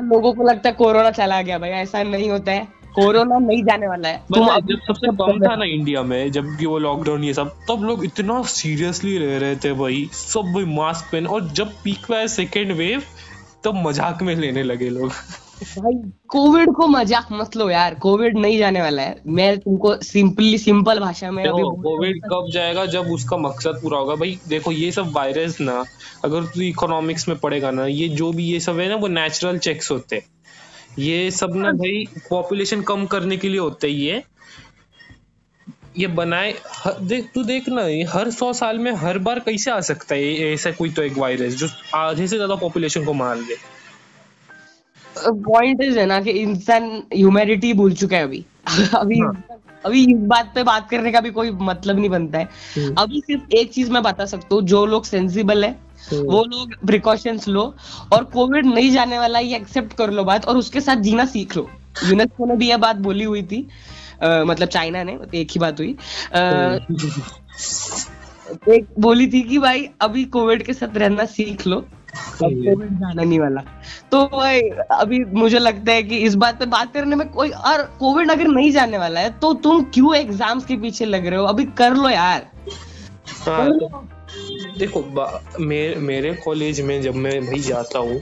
लोगों 0.04 0.32
को 0.32 0.42
लगता 0.42 0.68
है 0.68 0.74
कोरोना 0.74 1.10
चला 1.12 1.40
गया 1.42 1.58
भाई 1.58 1.70
ऐसा 1.72 2.02
नहीं 2.04 2.30
होता 2.30 2.52
है। 2.52 2.66
कोरोना 2.94 3.38
नहीं 3.38 3.62
जाने 3.64 3.86
वाला 3.88 4.08
है। 4.08 4.18
तुम 4.34 4.46
जब 4.66 4.80
सबसे 4.86 5.10
कम 5.16 5.40
था 5.40 5.54
ना 5.56 5.64
इंडिया 5.66 6.02
में 6.02 6.30
जब 6.32 6.56
कि 6.58 6.66
वो 6.66 6.78
लॉकडाउन 6.78 7.24
ये 7.24 7.32
सब 7.34 7.48
तब 7.68 7.82
लोग 7.84 8.04
इतना 8.04 8.40
सीरियसली 8.50 9.16
रह 9.18 9.36
रहे 9.38 9.56
थे 9.56 9.72
भाई 9.80 10.08
सब 10.12 10.52
भाई 10.54 10.64
मास्क 10.74 11.10
पहन 11.12 11.26
और 11.26 11.48
जब 11.52 11.72
पीक 11.84 12.06
पे 12.08 12.14
आया 12.16 12.26
सेकेंड 12.34 12.72
वेव 12.72 13.02
तब 13.64 13.82
मज़ाक 13.86 14.22
में 14.22 14.34
लेने 14.36 14.62
लगे 14.62 14.88
लोग। 14.90 15.12
भाई 15.62 16.10
कोविड 16.28 16.72
को 16.72 16.86
मज़ाक 16.86 17.28
मत 17.32 17.56
लो 17.56 17.70
यार 17.70 17.94
कोविड 17.94 18.38
नहीं 18.38 18.58
जाने 18.58 18.80
वाला 18.82 19.02
है। 19.02 19.20
मैं 19.26 19.58
तुमको 19.58 19.94
सिंपली 20.02 20.58
सिंपल 20.58 20.98
भाषा 21.00 21.30
में 21.30 21.44
अभी 21.44 21.62
कोविड 21.62 22.20
कब 22.24 22.50
जाएगा 22.52 22.86
जब 22.86 23.06
उसका 23.06 23.36
मकसद 23.36 23.78
पूरा 23.82 23.98
होगा? 23.98 24.14
भाई 24.14 24.38
देखो 24.48 24.72
ये 24.72 24.90
सब 24.92 25.12
वायरस 25.16 25.60
ना 25.60 25.84
अगर 26.24 26.44
तू 26.44 26.60
इकोनॉमिक्स 26.60 27.28
में 27.28 27.36
पढ़ेगा 27.38 27.70
ना 27.70 27.86
ये 27.86 28.08
जो 28.08 28.32
भी 28.32 28.44
ये 28.44 28.60
सब 28.60 28.78
है 28.78 28.88
ना 28.88 28.96
वो 28.96 29.08
नेचुरल 29.08 29.58
चेक्स 29.58 29.90
होते 29.90 30.16
हैं। 30.16 30.22
ये 30.98 31.30
सब 31.30 31.54
ना 31.56 31.72
भाई 31.72 32.04
पॉपुलेशन 32.30 32.82
कम 32.82 33.06
करने 33.06 33.36
के 33.36 33.48
लिए 33.48 33.60
होते 33.60 33.90
हैं 33.90 33.94
ये। 33.94 34.22
ये 35.98 36.06
बनाए 36.06 36.54
ह- 36.86 36.98
देख 37.00 37.30
तू 37.34 37.42
देख 37.44 37.68
ना 37.68 37.82
ये 37.82 38.02
हर 38.04 38.30
सौ 38.30 38.52
साल 38.52 38.78
में 38.78 38.92
हर 38.92 39.18
बार 39.18 39.38
कैसे 39.38 39.70
आ 39.70 39.80
सकता 39.80 40.14
है? 40.14 40.52
ऐसा 40.52 40.70
कोई 40.70 40.90
तो 40.90 41.02
एक 41.02 41.18
वायरस 41.18 41.54
जो 41.54 41.68
आधे 41.94 42.26
से 42.26 42.36
ज़्यादा 42.36 42.54
पॉपुलेशन 42.54 43.04
को 43.04 43.12
मार 43.12 43.38
दे। 43.38 43.75
पॉइंट 45.18 45.82
इज़ 45.82 45.98
है 45.98 46.06
ना 46.06 46.20
कि 46.20 46.30
इंसान 46.40 46.90
ह्यूमैनिटी 47.14 47.72
भूल 47.72 47.92
चुका 47.94 48.16
है 48.16 48.22
अभी 48.22 48.44
अभी 48.94 49.18
हाँ। 49.20 49.32
अभी 49.84 50.00
इस 50.04 50.18
बात 50.28 50.50
पे 50.54 50.62
बात 50.62 50.88
करने 50.90 51.10
का 51.12 51.20
भी 51.20 51.30
कोई 51.30 51.50
मतलब 51.62 51.98
नहीं 51.98 52.08
बनता 52.10 52.38
है 52.38 52.48
हम्म। 52.76 52.94
अभी 52.98 53.20
सिर्फ़ 53.20 53.54
एक 53.56 53.72
चीज़ 53.72 53.90
मैं 53.92 54.02
बता 54.02 54.24
सकता 54.26 54.54
हूँ 54.54 54.62
जो 54.66 54.84
लोग 54.86 55.04
सेंसिबल 55.04 55.64
है 55.64 55.70
हम्म। 56.10 56.22
वो 56.24 56.42
लोग 56.44 56.74
प्रिकॉशंस 56.86 57.48
लो 57.48 57.62
और 58.12 58.24
कोविड 58.32 58.66
नहीं 58.66 58.90
जाने 58.92 59.18
वाला 59.18 59.38
ये 59.40 59.56
एक्सेप्ट 59.56 59.92
कर 59.92 60.10
लो 60.10 60.24
बात 60.24 60.44
और 60.46 60.56
उसके 60.56 60.80
साथ 60.80 60.96
जीना 61.02 61.24
सीख 61.26 61.56
लो 61.56 61.68
यूनेस्को 62.04 62.46
ने 62.46 62.56
भी 62.56 62.68
यह 62.68 62.76
बात 62.78 62.96
बोली 63.06 63.24
हुई 63.24 63.42
थी 63.42 63.66
अ, 64.22 64.42
मतलब 64.46 64.68
चाइना 64.68 65.02
ने 65.02 65.18
एक 65.34 65.50
ही 65.50 65.60
बात 65.60 65.80
हुई 65.80 65.96
अ, 66.32 66.78
एक 68.70 68.86
बोली 69.00 69.26
थी 69.28 69.42
कि 69.42 69.58
भाई 69.58 69.88
अभी 70.00 70.24
कोविड 70.32 70.62
के 70.62 70.72
साथ 70.72 70.96
रहना 70.96 71.24
सीख 71.30 71.66
लो 71.66 71.76
हम्म। 71.76 71.95
जाने 72.14 73.24
नहीं 73.24 73.38
वाला। 73.40 73.60
तो 74.10 74.22
भाई 74.28 74.60
अभी 74.92 75.24
मुझे 75.34 75.58
लगता 75.58 75.92
है 75.92 76.02
कि 76.02 76.16
इस 76.18 76.34
बात 76.34 76.58
पे 76.58 76.66
बात 76.68 76.92
करने 76.94 77.16
में 77.16 77.28
कोई 77.30 77.50
और 77.50 77.82
कोविड 78.00 78.30
अगर 78.30 78.48
नहीं 78.48 78.70
जाने 78.72 78.98
वाला 78.98 79.20
है 79.20 79.30
तो 79.38 79.52
तुम 79.56 79.82
क्यों 79.94 80.14
एग्ज़ाम्स 80.16 80.64
के 80.66 80.76
पीछे 80.76 81.04
लग 81.04 81.26
रहे 81.26 81.38
हो? 81.38 81.44
अभी 81.46 81.64
कर 81.78 81.94
लो 81.94 82.08
यार। 82.08 82.46
हाँ 83.40 83.70
तो 83.70 84.06
देखो 84.78 85.04
मे, 85.60 85.94
मेरे 85.96 86.32
कॉलेज 86.44 86.80
में 86.80 87.00
जब 87.02 87.14
मैं 87.16 87.40
भाई 87.46 87.60
जाता 87.62 87.98
हूँ 87.98 88.20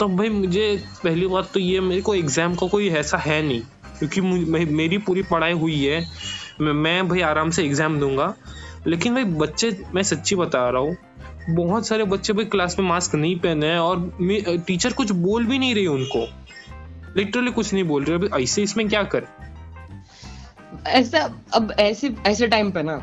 तब 0.00 0.16
भाई 0.16 0.28
मुझे 0.30 0.66
पहली 1.04 1.26
बात 1.26 1.50
तो 1.54 1.60
ये 1.60 1.80
मेरे 1.80 2.00
को 2.02 2.14
एग्ज़ाम 2.14 2.54
का 2.54 2.66
कोई 2.68 2.88
ऐसा 2.92 3.18
है 3.18 3.42
नहीं 3.42 3.60
क्योंकि 3.98 4.20
मेरी 4.72 4.98
पूरी 4.98 5.22
पढ़ाई 5.22 5.52
हुई 5.54 5.84
है। 5.84 6.04
मैं 6.60 7.08
भाई 7.08 7.20
आराम 7.22 7.50
से 7.50 7.64
एग्ज़ाम 7.64 7.98
दूँगा। 8.00 8.34
लेकिन 8.86 9.14
भाई 9.14 9.24
बच्चे 9.24 9.70
मैं 9.94 10.02
सच्ची 10.02 10.36
बता 10.36 10.68
रहा 10.70 10.82
हूँ 10.82 10.96
बहुत 11.50 11.86
सारे 11.86 12.04
बच्चे 12.04 12.32
भाई 12.32 12.44
क्लास 12.44 12.78
में 12.78 12.86
मास्क 12.86 13.14
नहीं 13.14 13.36
पहने 13.38 13.66
हैं 13.66 13.78
और 13.78 14.62
टीचर 14.66 14.92
कुछ 14.92 15.10
बोल 15.12 15.44
भी 15.46 15.58
नहीं 15.58 15.74
रही 15.74 15.86
उनको। 15.86 16.26
लिटरली 17.16 17.50
कुछ 17.50 17.72
नहीं 17.74 17.84
बोल 17.84 18.04
रही। 18.04 18.14
अभी 18.14 18.42
ऐसे 18.42 18.62
इसमें 18.62 18.88
क्या 18.88 19.02
कर? 19.14 19.26
ऐसा 20.86 21.20
अब 21.54 21.72
ऐसे 21.78 22.14
ऐसे 22.26 22.46
टाइम 22.46 22.70
पे 22.70 22.82
ना 22.82 23.00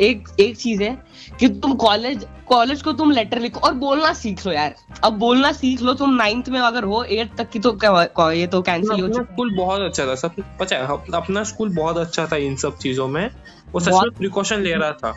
एक 0.00 0.28
एक 0.40 0.56
चीज़ 0.56 0.82
है 0.82 0.96
कि 1.40 1.48
तुम 1.48 1.74
कॉलेज 1.74 2.26
कॉलेज 2.48 2.82
को 2.82 2.92
तुम 2.92 3.10
लेटर 3.10 3.40
लिखो 3.40 3.60
और 3.60 3.74
बोलना 3.74 4.12
सीख 4.12 4.46
लो 4.46 4.52
यार। 4.52 4.74
अब 5.04 5.18
बोलना 5.18 5.52
सीख 5.52 5.82
लो 5.82 5.94
तुम 5.94 6.14
नाइन्थ 6.14 6.48
में 6.48 6.58
अगर 6.60 6.84
हो 6.84 7.02
एट 7.02 7.34
तक 7.36 7.50
की 7.50 7.58
तो 7.58 8.30
ये 8.30 8.46
तो 8.46 8.62
कैंसिल 8.62 9.00
हो 9.00 9.08
चुका 9.08 9.22
स्कूल 9.22 9.54
बहुत 9.56 9.80
अच्छा 9.80 10.06
था 10.06 10.14
सब 10.14 10.42
पता 10.60 10.76
है 10.76 10.86
अपना 11.14 11.42
स्कूल 11.44 11.74
बहुत 11.76 11.98
अच्छा 11.98 12.26
था 12.26 12.36
इन 12.36 12.56
सब 12.56 12.78
चीज़ों 12.78 13.08
में। 13.08 13.28
वो 13.72 13.80
सच 13.80 13.92
में 13.92 14.10
प्रिकॉशन 14.10 14.60
ले 14.60 14.74
रहा 14.74 14.92
था। 14.92 15.14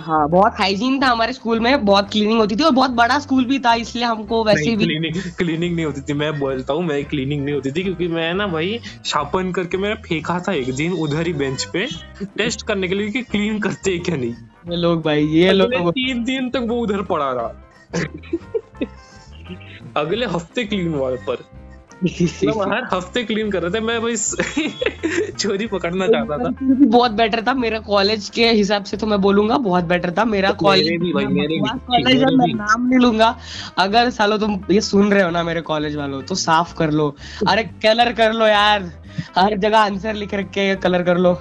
हाँ 0.00 0.28
बहुत 0.28 0.52
हाइजीन 0.58 1.02
था 1.02 1.06
हमारे 1.06 1.32
स्कूल 1.32 1.60
में 1.60 1.84
बहुत 1.84 2.10
क्लीनिंग 2.10 2.38
होती 2.38 2.56
थी 2.56 2.64
और 2.64 2.70
बहुत 2.70 2.90
बड़ा 2.90 3.18
स्कूल 3.18 3.44
भी 3.44 3.58
था 3.58 3.74
इसलिए 3.74 4.04
हमको 4.04 4.44
वैसे 4.44 4.76
भी 4.76 4.84
क्लीनिंग 4.84 5.14
क्लीनिंग 5.38 5.74
नहीं 5.74 5.86
होती 5.86 6.00
थी 6.00 6.12
मैं 6.12 6.40
बोलता 6.40 6.72
हूँ 6.72 6.82
मैं 6.82 7.04
क्लीनिंग 7.04 7.44
नहीं 7.44 7.54
होती 7.54 7.70
थी 7.70 7.82
क्योंकि 7.82 8.08
मैं 8.08 8.34
ना 8.34 8.46
भाई 8.46 8.80
शापन 9.04 9.52
करके 9.52 9.76
मैंने 9.76 9.94
फेंका 9.94 10.44
था 10.48 10.52
एक 10.52 10.74
दिन 10.74 10.92
उधर 10.92 11.26
ही 11.26 11.32
बेंच 11.32 11.64
पे 11.64 11.88
टेस्ट 12.36 12.66
करने 12.66 12.88
के 12.88 12.94
लिए 12.94 13.10
कि 13.10 13.22
क्लीन 13.22 13.58
करते 13.58 13.98
क्या 13.98 14.16
नहीं। 14.16 14.34
ये 14.70 14.76
लोग 14.76 15.02
भाई 15.02 15.26
ये 15.26 15.52
लोग 15.52 15.90
तीन 15.90 16.24
दिन 16.24 16.50
तक 16.50 16.60
वो 16.62 16.80
उधर 16.80 17.02
पड़ा 17.02 17.32
रहा। 17.32 17.68
अगले 19.96 20.26
हफ़्ते 20.26 20.64
क्लीन 20.64 20.94
हुआ 20.94 21.16
पर 21.28 21.61
मतलब 22.04 22.72
हर 22.72 22.84
हफ़्ते 22.92 23.22
क्लीन 23.24 23.50
कर 23.50 23.62
रहे 23.62 23.70
थे 23.70 23.80
मैं 23.80 24.00
भाई 24.02 24.16
चोरी 25.32 25.66
पकड़ना 25.66 26.06
चाहता 26.08 26.38
था। 26.38 26.50
बहुत 26.86 27.10
बेटर 27.12 27.42
था 27.46 27.54
मेरा 27.54 27.78
कॉलेज 27.80 28.28
के 28.34 28.48
हिसाब 28.50 28.84
से 28.84 28.96
तो 28.96 29.06
मैं 29.06 29.20
बोलूँगा 29.20 29.56
बहुत 29.58 29.84
बेटर 29.84 30.10
था 30.18 30.24
मेरा 30.24 30.50
कॉलेज 30.62 31.12
कॉलेज 31.12 32.22
मैं 32.24 32.52
नाम 32.54 32.88
नहीं 32.88 32.98
लूँगा। 33.00 33.36
अगर 33.78 34.10
सालो 34.10 34.38
तुम 34.38 34.58
ये 34.70 34.80
सुन 34.80 35.12
रहे 35.12 35.22
हो 35.22 35.30
ना 35.30 35.42
मेरे 35.42 35.60
कॉलेज 35.62 35.96
वालों 35.96 36.22
तो 36.22 36.34
साफ़ 36.36 36.74
कर 36.78 36.90
लो। 36.90 37.08
अरे 37.48 37.62
कलर 37.82 38.12
कर 38.12 38.32
लो 38.32 38.46
यार 38.46 38.92
हर 39.38 39.56
जगह 39.56 39.78
आंसर 39.78 40.14
लिख 40.14 40.34
रखे 40.34 40.74
कलर 40.82 41.02
कर 41.02 41.18
लो। 41.18 41.32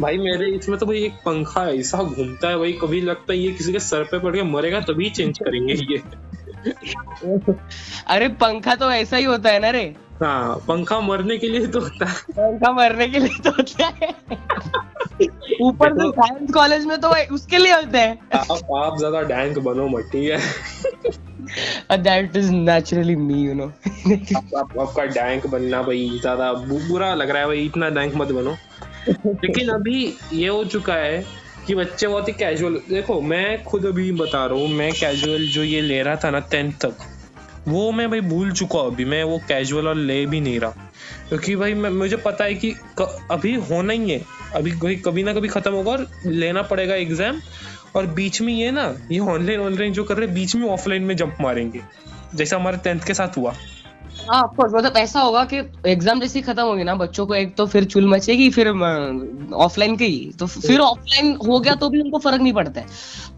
भाई 0.00 0.18
मेरे 0.18 0.50
इसमें 0.56 0.78
तो 0.78 0.86
भाई 0.86 0.98
एक 1.04 1.14
पंखा 1.24 1.64
ऐसा 1.70 2.02
घूमता 2.02 2.48
है 2.48 2.58
भाई 2.58 2.72
कभी 2.82 3.00
लगता 3.00 3.32
है 3.32 3.38
ये 3.38 3.52
किसी 3.52 3.72
के 3.72 3.78
सर 3.80 4.02
पे 4.10 4.18
पड़ 4.18 4.34
के 4.36 4.42
मरेगा 4.50 4.80
तभी 4.90 5.10
चेंज 5.10 5.38
करेंगे 5.38 5.74
ये। 5.92 6.02
अरे 8.08 8.28
पंखा 8.40 8.74
तो 8.74 8.90
ऐसा 8.92 9.16
ही 9.16 9.24
होता 9.24 9.50
है 9.50 9.58
ना 9.58 9.70
रे। 9.70 9.82
हाँ 10.22 10.56
पंखा 10.68 11.00
मरने 11.00 11.36
के 11.38 11.48
लिए 11.48 11.66
तो 11.66 11.80
होता 11.80 12.06
है। 12.06 12.14
पंखा 12.30 12.72
मरने 12.72 13.08
के 13.08 13.18
लिए 13.18 13.38
तो 13.44 13.50
होता 13.50 13.86
है। 13.86 14.08
ऊपर 15.62 15.92
से 15.94 16.08
साइंस 16.10 16.50
कॉलेज 16.54 16.84
में 16.86 16.96
तो 17.00 17.08
उसके 17.34 17.58
लिए 17.58 17.72
होता 17.72 17.98
है। 17.98 18.18
आप 18.34 18.72
आप 18.76 18.98
ज़्यादा 18.98 19.22
डैंक 19.28 19.58
बनो 19.58 19.86
मत 19.88 20.08
ठीक 20.12 20.30
है 20.30 20.38
that 22.02 22.36
is 22.36 22.50
naturally 22.52 23.16
me 23.16 23.42
you 23.42 23.54
know 23.54 23.66
आपका 23.66 25.04
डैंक 25.04 25.46
बनना 25.46 25.82
भाई 25.82 26.08
ज़्यादा 26.20 26.52
बुरा 26.52 27.14
लग 27.14 27.30
रहा 27.30 27.42
है 27.42 27.46
भाई 27.46 27.64
इतना 27.64 27.88
डैंक 27.90 28.14
मत 28.16 28.32
बनो। 28.32 28.56
लेकिन 29.08 29.68
अभी 29.68 30.14
ये 30.32 30.48
हो 30.48 30.64
चुका 30.64 30.94
है 30.94 31.24
कि 31.68 31.74
बच्चे 31.74 32.06
बहुत 32.08 32.28
ही 32.28 32.32
कैजुअल 32.32 32.74
देखो, 32.88 33.20
मैं 33.20 33.62
खुद 33.64 33.86
अभी 33.86 34.10
बता 34.12 34.44
रहा 34.46 34.58
हूँ, 34.58 34.68
मैं 34.68 34.92
कैजुअल 34.92 35.46
जो 35.46 35.62
ये 35.64 35.80
ले 35.80 36.02
रहा 36.02 36.16
था 36.16 36.30
ना 36.30 36.38
टेंथ 36.50 36.72
तक, 36.72 36.96
वो 37.68 37.90
मैं 37.92 38.08
भाई 38.10 38.20
भूल 38.20 38.52
चुका 38.52 38.78
हूँ 38.78 38.92
अभी। 38.92 39.04
मैं 39.04 39.22
वो 39.24 39.38
कैजुअल 39.48 39.88
और 39.88 39.96
ले 39.96 40.24
भी 40.26 40.40
नहीं 40.40 40.60
रहा। 40.60 40.90
क्योंकि 41.28 41.56
भाई 41.56 41.74
मैं 41.74 41.90
मुझे 41.90 42.16
पता 42.16 42.44
है 42.44 42.54
कि 42.54 42.70
अभी 43.30 43.54
होना 43.70 43.92
ही 43.92 44.10
है। 44.10 44.20
अभी 44.54 44.70
कोई 44.70 44.96
कभी 44.96 45.22
ना 45.22 45.32
कभी 45.34 45.48
खत्म 45.48 45.72
होगा 45.72 45.92
और 45.92 46.06
लेना 46.26 46.62
पड़ेगा 46.62 46.94
एग्ज़ाम 46.94 47.40
और 47.96 48.06
बीच 48.08 48.40
में 48.42 48.52
ये 48.52 48.70
ना, 48.70 48.94
ये 49.10 49.18
ऑनलाइन 49.18 49.60
ऑनलाइन 49.60 49.92
जो 49.92 50.04
कर 50.04 50.16
रहे 50.16 50.26
बीच 50.26 50.54
में 50.56 50.68
ऑफलाइन 50.68 51.02
में 51.02 51.16
जंप 51.16 51.36
मारेंगे। 51.40 51.80
जैसा 52.34 52.56
हमारे 52.56 52.76
टेंथ 52.76 53.00
के 53.00 53.14
साथ 53.14 53.36
हुआ। 53.36 53.54
हाँ 54.28 54.42
मतलब 54.60 54.96
ऐसा 54.96 55.20
होगा 55.20 55.44
कि 55.52 55.58
एग्ज़ाम 55.86 56.20
जैसी 56.20 56.40
खत्म 56.42 56.62
होगी 56.62 56.84
ना, 56.84 56.94
बच्चों 56.94 57.26
को 57.26 57.34
एक 57.34 57.54
तो 57.56 57.66
फिर 57.66 57.84
चुल 57.84 58.08
मचेगी, 58.08 58.48
फिर 58.50 58.68
ऑफलाइन 58.68 59.96
के 59.96 60.04
ही 60.04 60.32
तो 60.38 60.46
फिर 60.46 60.80
ऑफलाइन 60.80 61.36
हो 61.46 61.60
गया 61.60 61.74
तो 61.74 61.88
भी 61.90 62.00
उनको 62.00 62.18
फ़र्क 62.18 62.40
नहीं 62.40 62.52
पड़ता 62.52 62.80
है। 62.80 62.86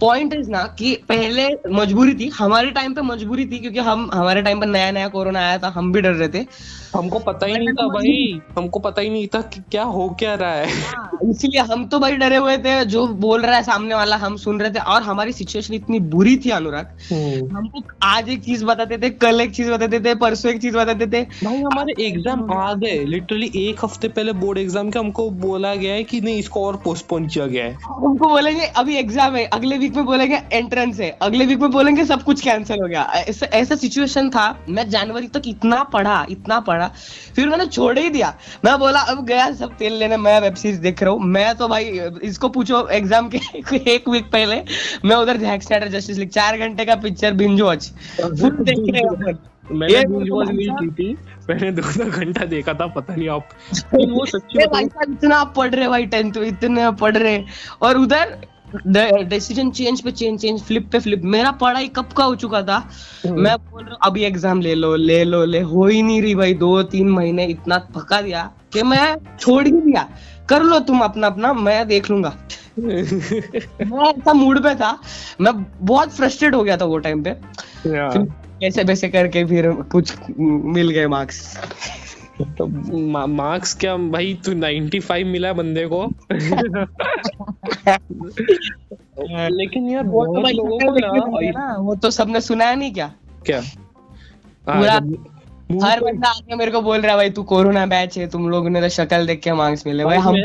पॉइंट 0.00 0.34
इज़ 0.34 0.50
ना 0.50 0.62
कि 0.78 0.94
पहले 1.08 1.48
मजबूरी 1.72 2.14
थी, 2.14 2.28
हमारे 2.38 2.70
टाइम 2.70 2.94
पे 2.94 3.02
मजबूरी 3.02 3.46
थी, 3.46 3.58
क्योंकि 3.58 3.78
हम, 3.80 4.08
हमारे 4.14 4.42
टाइम 4.42 4.60
पर 4.60 4.66
नया 4.66 4.90
नया 4.90 5.08
कोरोना 5.08 5.40
आया 5.40 5.58
था, 5.58 5.68
हम 5.68 5.92
भी 5.92 6.00
डर 6.00 6.12
रहे 6.12 6.28
थे। 6.28 6.46
हमको 6.94 7.18
पता 7.18 7.46
ही 7.46 7.54
नहीं 7.54 7.72
था 7.72 7.86
भाई। 7.88 8.40
हमको 8.58 8.78
पता 8.80 9.02
ही 9.02 9.08
नहीं 9.10 9.26
था 9.34 9.40
कि 9.42 9.60
क्या 9.70 9.82
हो 9.84 10.08
क्या 10.20 10.34
रहा 10.34 10.52
है। 10.52 10.66
हाँ, 10.80 11.10
इसलिए 11.24 11.60
हम 11.62 11.86
तो 11.88 11.98
भाई 11.98 12.16
डरे 12.16 12.36
हुए 12.36 12.56
थे 12.58 12.84
जो 12.86 13.06
बोल 13.24 13.42
रहा 13.42 13.56
है 13.56 13.62
सामने 13.62 13.94
वाला 13.94 14.16
हम 14.16 14.36
सुन 14.36 14.60
रहे 14.60 14.70
थे। 14.70 14.78
और 14.90 15.02
हमारी 15.02 15.32
सिचुएशन 15.32 15.74
इतनी 15.74 16.00
बुरी 16.10 16.36
थी 16.36 16.50
अनुराग। 16.50 16.86
हम्म। 17.10 17.56
हमको 17.56 17.82
आज 18.04 18.28
एक 18.28 18.42
चीज़ 18.44 18.64
बताते 18.64 18.98
थे 18.98 19.10
कल 19.20 19.40
एक 19.40 19.54
चीज़ 19.54 19.70
बताते 19.70 20.00
थे 20.00 20.14
परसों 20.16 20.52
एक 20.52 20.60
चीज़ 20.62 20.76
बताते 20.76 21.06
थे। 21.06 21.22
भाई 21.44 21.56
हमारे 21.58 21.94
एग्ज़ाम 22.06 22.52
आ 22.52 22.72
गए। 22.74 22.98
लिटरली 23.06 23.50
एक 23.58 23.84
हफ़्ते 23.84 24.08
पहले 24.10 24.32
बोर्ड 24.34 24.58
एग्ज़ाम 24.58 24.90
के 24.90 24.98
हमको 24.98 25.28
बोला 25.40 25.74
गया 25.74 25.94
है 25.94 26.04
कि 26.04 26.20
नहीं 26.20 26.38
इसको 26.38 26.64
और 26.66 26.76
पोस्टपोन 26.84 27.26
किया 27.28 27.46
गया 27.46 27.64
है। 27.64 27.72
हमको 27.84 28.28
बोलेंगे 28.28 28.66
अभी 28.76 28.96
एग्ज़ाम 28.96 29.36
है। 29.36 29.44
अगले 29.52 29.78
वीक 29.78 29.96
में 29.96 30.04
बोलेंगे 30.04 30.42
एंट्रेंस 30.52 31.00
है। 31.00 31.10
अगले 31.22 31.46
वीक 31.46 31.60
में 31.60 31.70
बोलेंगे 31.70 32.04
सब 32.04 32.22
कुछ 32.22 32.40
कैंसिल 32.40 32.82
हो 32.82 32.88
गया। 32.88 33.02
ऐसा 33.52 33.76
सिचुएशन 33.76 34.30
था। 34.30 34.48
मैं 34.68 34.88
जनवरी 34.90 35.28
तक 35.28 35.42
इतना 35.46 35.82
पढ़ा 35.92 36.24
इतना 36.30 36.60
पढ़ा। 36.60 36.79
पड़ा। 36.80 36.88
फिर 37.36 37.48
मैंने 37.48 37.66
छोड़ 37.68 37.98
ही 37.98 38.08
दिया। 38.10 38.34
मैं 38.64 38.78
बोला 38.78 39.00
अब 39.12 39.24
गया 39.26 39.50
सब 39.54 39.76
तेल 39.78 39.92
लेने 39.98 40.16
मैं 40.18 40.40
वेब 40.40 40.54
सीरीज़ 40.54 40.80
देख 40.80 41.02
रहा 41.02 41.12
हूँ। 41.12 41.20
मैं 41.28 41.54
तो 41.56 41.68
भाई 41.68 42.00
इसको 42.24 42.48
पूछो 42.50 42.86
एग्ज़ाम 42.92 43.28
के 43.28 43.38
एक 43.92 44.08
वीक 44.08 44.30
पहले 44.32 44.62
मैं 45.04 45.16
उधर 45.16 45.36
जैक 45.38 45.62
स्नाइडर 45.62 45.88
जस्टिस 45.90 46.18
लीग 46.18 46.28
चार 46.30 46.58
घंटे 46.58 46.84
का 46.84 46.94
पिक्चर 47.02 47.32
बिंज 47.34 47.60
वॉच 47.60 47.90
फुल 48.20 48.56
देख 48.62 48.84
रहे 48.94 49.32
मैंने 49.70 50.04
बिंज 50.06 50.30
वॉच 50.30 50.48
नहीं 50.48 50.68
की 50.68 50.90
थी। 50.92 51.16
मैंने 51.48 51.70
दो 51.72 51.82
दो 51.94 52.10
घंटा 52.10 52.44
देखा 52.46 52.74
था 52.74 52.86
पता 52.94 53.14
नहीं 53.14 53.28
आप 53.28 53.48
वो 53.94 54.24
सच्ची 54.26 54.62
इतना 54.62 55.42
पढ़ 55.56 55.74
रहे 55.74 55.88
भाई 55.88 56.06
टेंथ 56.06 56.36
इतने 56.44 56.90
पढ़ 57.00 57.16
रहे। 57.16 57.42
और 57.82 57.98
उधर 57.98 58.36
डिसीज़न 58.76 59.70
चेंज 59.70 60.00
पे 60.00 60.10
चेंज 60.10 60.40
चेंज 60.40 60.60
फ्लिप 60.62 60.88
पे 60.92 60.98
फ्लिप 60.98 61.22
मेरा 61.24 61.50
पढ़ाई 61.60 61.88
कब 61.88 62.12
का 62.16 62.24
हो 62.24 62.34
चुका 62.34 62.62
था? 62.62 62.76
हम्म। 63.26 63.40
मैं 63.40 63.56
बोल 63.56 63.84
रहा 63.84 63.98
अभी 64.06 64.22
एग्ज़ाम 64.24 64.60
ले 64.60 64.74
लो 64.74 64.94
ले 64.96 65.22
लो 65.24 65.44
ले। 65.44 65.60
हो 65.60 65.86
ही 65.86 66.02
नहीं 66.02 66.22
रही 66.22 66.34
भाई 66.34 66.54
दो 66.54 66.82
तीन 66.82 67.08
महीने 67.10 67.46
इतना 67.46 67.78
पका 67.94 68.20
दिया 68.20 68.50
कि 68.72 68.82
मैं 68.82 69.16
छोड़ 69.40 69.64
ही 69.66 69.72
दिया। 69.72 70.08
कर 70.48 70.62
लो 70.62 70.78
तुम 70.80 71.00
अपना 71.00 71.26
अपना 71.26 71.52
मैं 71.52 71.86
देख 71.88 72.10
लूँगा। 72.10 72.34
मैं 72.78 74.08
ऐसा 74.10 74.32
मूड 74.32 74.62
पे 74.62 74.74
था 74.74 74.98
मैं 75.40 75.52
बहुत 75.82 76.12
फ्रस्ट्रेट 76.12 76.54
हो 76.54 76.62
गया 76.62 76.76
था 76.76 76.84
वो 76.84 76.98
टाइम 76.98 77.22
पे। 77.22 77.34
कैसे 77.86 78.82
वैसे 78.84 79.08
करके 79.08 79.44
फिर 79.44 79.70
कुछ 79.92 80.14
मिल 80.38 80.90
गए 80.90 81.06
मार्क्स 81.06 81.58
तो 82.44 82.66
मार्क्स 83.26 83.74
क्या 83.74 83.96
भाई 83.96 84.38
तू 84.44 84.52
95 84.52 85.24
मिला 85.24 85.52
बंदे 85.52 85.86
को? 85.86 86.06
लेकिन 89.48 89.90
यार 89.90 90.04
वो 90.04 90.26
तो 90.26 90.42
भाई 90.42 90.52
लोगों 90.52 90.78
को 90.78 91.40
ना 91.40 91.76
वो 91.78 91.94
तो 91.94 92.10
सबने 92.10 92.40
सुना 92.40 92.64
है 92.64 92.76
नहीं 92.76 92.92
क्या? 92.92 93.12
क्या? 93.46 93.60
पूरा 94.68 94.94
हर 95.82 96.00
बंदा 96.00 96.28
आके 96.28 96.56
मेरे 96.56 96.70
को 96.70 96.80
बोल 96.82 97.00
रहा 97.00 97.10
है 97.10 97.16
भाई 97.16 97.30
तू 97.30 97.42
कोरोना 97.42 97.86
बैच 97.86 98.18
है 98.18 98.28
तुम 98.28 98.48
लोगों 98.48 98.70
ने 98.70 98.80
तो 98.80 98.88
शक्ल 98.88 99.26
देख 99.26 99.40
के 99.40 99.52
मार्क्स 99.52 99.86
मिले। 99.86 100.04
भाई 100.04 100.16
हम 100.16 100.36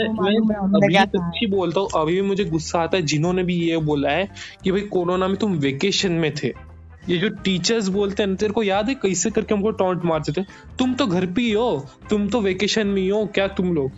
सच्ची 0.94 1.48
बोलता 1.48 1.80
हूँ 1.80 1.90
अभी 1.96 2.14
भी 2.14 2.22
मुझे 2.22 2.46
गुस्सा 2.46 2.80
आता 2.80 2.98
है 2.98 3.04
जिन्होंने 3.04 3.44
भी 3.44 3.56
ये 3.56 3.78
बोला 3.78 4.10
है 4.10 4.30
कि 4.64 4.72
भाई 4.72 4.82
कोरोना 4.82 5.28
में 5.28 5.38
तुम 5.38 5.54
वेकेशन 5.54 6.12
में 6.12 6.34
थे। 6.36 6.75
ये 7.10 7.18
जो 7.18 7.30
टीचर्स 7.44 7.88
बोलते 7.88 8.24
हैं 8.24 8.36
तेरे 8.36 8.54
को 8.54 8.64
याद 8.64 8.88
है 8.90 8.96
कैसे 8.96 9.30
करके 9.32 9.54
हमको 9.56 9.72
टॉन्ट 9.74 10.06
मारते 10.06 10.32
थे? 10.32 10.46
तुम 10.80 10.94
तो 10.94 11.08
घर 11.08 11.26
पे 11.26 11.42
ही 11.42 11.52
हो 11.52 11.86
तुम 12.10 12.28
तो 12.28 12.42
वेकेशन 12.42 12.88
में 12.88 13.10
हो 13.12 13.26
क्या 13.34 13.48
तुम 13.50 13.74
लोग? 13.74 13.92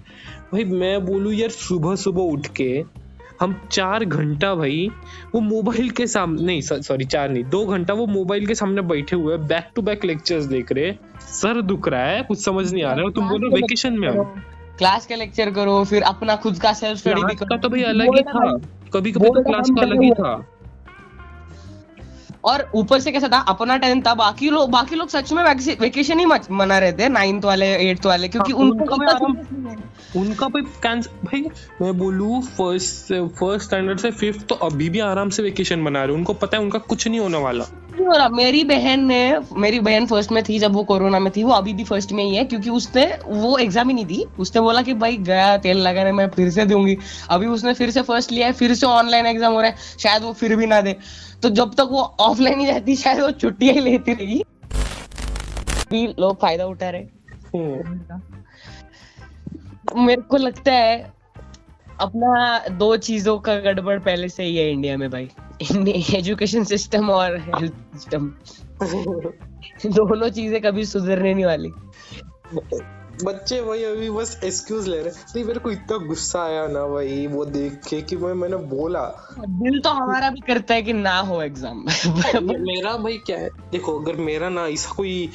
भाई 0.53 0.63
मैं 0.63 1.05
बोलू 1.05 1.31
यार 1.31 1.49
सुबह 1.51 1.95
सुबह 1.95 2.21
उठ 2.23 2.47
के 2.55 2.83
हम 3.41 3.55
चार 3.71 4.03
घंटा 4.05 4.53
भाई 4.55 4.89
वो 5.33 5.41
मोबाइल 5.41 5.89
के 5.89 6.07
सामने 6.07 6.43
नहीं 6.43 6.61
सॉरी 6.61 7.05
चार 7.05 7.29
नहीं 7.29 7.43
दो 7.45 7.65
घंटा 7.65 7.93
वो 7.93 8.05
मोबाइल 8.07 8.45
के 8.45 8.55
सामने 8.55 8.81
बैठे 8.81 9.15
हुए 9.15 9.37
बैक 9.47 9.69
टू 9.75 9.81
बैक 9.81 10.05
लेक्चर्स 10.05 10.45
देख 10.45 10.71
रहे 10.71 10.91
सर 11.31 11.61
दुख 11.61 11.87
रहा 11.87 12.05
है 12.05 12.21
कुछ 12.23 12.43
समझ 12.43 12.71
नहीं 12.73 12.83
आ 12.83 12.93
रहा 12.93 13.05
है 13.05 13.11
तुम 13.13 13.29
बोलो 13.29 13.49
वेकेशन 13.51 13.99
में 13.99 14.07
आओ। 14.09 14.23
क्लास 14.77 15.05
का 15.05 15.15
लेक्चर 15.15 15.51
करो 15.51 15.83
फिर 15.83 16.03
अपना 16.03 16.35
खुद 16.35 16.59
का 16.59 16.73
सेल्फ 16.73 16.99
स्टडी 16.99 17.23
भी 17.23 17.35
करो। 17.35 17.57
तो 17.57 17.69
भाई 17.69 17.83
अलग 17.83 18.15
ही 18.15 18.21
था। 18.23 18.51
कभी 18.93 19.11
कभी 19.11 19.29
तो 19.29 19.43
क्लास 19.43 19.69
का 19.69 19.81
अलग 19.81 20.03
ही 20.03 20.11
था। 20.11 20.35
और 22.47 22.69
ऊपर 22.75 22.99
से 22.99 23.11
कैसा 23.11 23.27
था 23.27 23.37
अपना 23.47 23.77
टाइम 23.77 24.01
था 24.01 24.13
बाकी 24.13 24.49
लोग 24.49 24.69
बाकी 24.69 24.95
लोग 24.95 25.09
सच 25.09 25.33
में 25.33 25.43
वेकेशन 25.79 26.19
ही 26.19 26.25
मना 26.25 26.77
रहे 26.77 26.91
थे 26.91 27.09
नाइन्थ 27.09 27.45
वाले 27.45 27.73
एट्थ 27.89 28.05
वाले 28.05 28.27
क्योंकि 28.27 28.51
हाँ, 28.51 28.61
उनको 28.61 28.95
उनका 30.19 30.47
भाई 30.47 30.61
भाई 31.01 31.41
मैं 31.81 31.97
बोलू 31.97 32.41
फ़र्स्ट 32.57 33.13
फ़र्स्ट 33.39 33.65
स्टैंडर्ड 33.65 33.99
से 33.99 34.11
फिफ्थ 34.11 34.47
तो 34.47 34.55
अभी 34.55 34.89
भी 34.89 34.99
आराम 34.99 35.29
से 35.29 35.43
वेकेशन 35.43 35.79
मना 35.79 36.03
रहे 36.03 36.15
उनको 36.15 36.33
पता 36.33 36.57
है 36.57 36.63
उनका 36.63 36.79
कुछ 36.79 37.07
नहीं 37.07 37.19
होने 37.19 37.37
वाला। 37.37 37.65
हो 37.99 38.13
रहा। 38.13 38.29
मेरी 38.29 38.63
बहन 38.63 39.05
ने, 39.05 39.39
मेरी 39.53 39.79
बहन 39.79 40.05
फ़र्स्ट 40.05 40.31
में 40.31 40.43
थी 40.43 40.59
जब 40.59 40.73
वो 40.73 40.83
कोरोना 40.83 41.19
में 41.19 41.31
थी, 41.35 41.43
वो 41.43 41.51
अभी 41.51 41.73
भी 41.73 41.83
फ़र्स्ट 41.83 42.11
में 42.11 42.23
ही 42.23 42.35
है, 42.35 42.43
क्योंकि 42.45 42.69
उसने 42.69 43.05
वो 43.25 43.57
एग्ज़ाम 43.57 43.89
ही 43.89 43.95
नहीं 43.95 44.05
दी। 44.05 44.23
उसने 44.39 44.61
बोला 44.61 44.81
कि 44.81 44.93
भाई, 44.93 45.17
गया, 45.17 45.57
तेल 45.57 45.77
लगाने 45.77 46.11
मैं 46.11 46.27
फिर 46.29 46.49
से 46.49 46.65
दूँगी। 46.65 46.97
अभी 47.29 47.47
उसने 47.47 47.73
फिर 47.73 47.91
से 47.91 48.01
फ़र्स्ट 48.01 48.31
लिया 48.31 48.47
है, 48.47 48.53
फिर 48.53 48.73
से 48.73 48.85
ऑनलाइन 48.85 49.25
एग्ज़ाम 49.25 49.53
हो 49.53 49.61
रहा 49.61 49.69
है। 49.69 49.77
शायद 49.99 50.23
वो 50.23 50.33
फिर 50.33 50.55
भी 50.55 50.65
ना 50.65 50.81
दे। 50.81 50.95
तो 51.43 51.49
जब 51.49 51.73
तक 51.73 51.87
वो 51.91 52.01
ऑफलाइन 52.19 52.59
ही 52.59 52.65
रहती, 52.65 52.95
शायद 52.95 53.21
वो 53.21 53.31
छुट्टियाँ 53.31 53.73
ही 53.73 53.81
लेती 53.81 54.13
रहेगी। 54.13 54.43
भी 55.91 56.07
लोग 56.19 56.39
फ़ायदा 56.41 56.65
उठा 56.65 56.89
रहे 56.89 57.05
मेरे 59.97 60.21
को 60.21 60.37
लगता 60.37 60.71
है, 60.71 61.13
अपना 61.99 62.59
दो 62.69 62.95
चीज़ों 62.97 63.37
का 63.39 63.55
गड़बड़ 63.59 63.97
पहले 63.99 64.29
से 64.29 64.43
ही 64.43 64.55
है 64.57 64.71
इंडिया 64.71 64.97
में 64.97 65.09
भाई। 65.09 65.29
एजुकेशन 65.61 66.63
सिस्टम 66.63 67.09
और 67.09 67.37
हेल्थ 67.37 67.73
सिस्टम 67.93 68.33
दोनों 69.93 70.29
चीज़ें 70.29 70.61
कभी 70.61 70.85
सुधरने 70.85 71.33
नहीं 71.33 71.45
वाली. 71.45 71.71
बच्चे 73.23 73.61
भाई 73.61 73.83
अभी 73.83 74.09
बस 74.09 74.39
एक्सक्यूज 74.43 74.87
ले 74.87 74.97
रहे 74.97 75.11
नहीं 75.35 75.43
मेरे 75.45 75.59
को 75.59 75.71
इतना 75.71 75.97
गुस्सा 75.97 76.41
आया 76.43 76.65
ना 76.67 76.85
भाई 76.87 77.25
वो 77.27 77.45
देख 77.45 77.79
के 77.89 78.01
कि 78.01 78.15
मैं 78.17 78.33
मैंने 78.33 78.57
बोला। 78.69 79.01
दिल 79.39 79.79
तो 79.79 79.89
हमारा 79.89 80.29
भी 80.29 80.39
करता 80.47 80.73
है 80.73 80.81
कि 80.81 80.93
ना 80.93 81.17
हो 81.19 81.41
एग्ज़ाम 81.41 81.77
मेरा 82.41 82.95
भाई 82.97 83.17
क्या 83.25 83.37
है? 83.37 83.49
देखो 83.71 83.99
अगर 83.99 84.15
मेरा 84.21 84.49
ना 84.49 84.65
ऐसा 84.67 84.93
कोई 84.95 85.29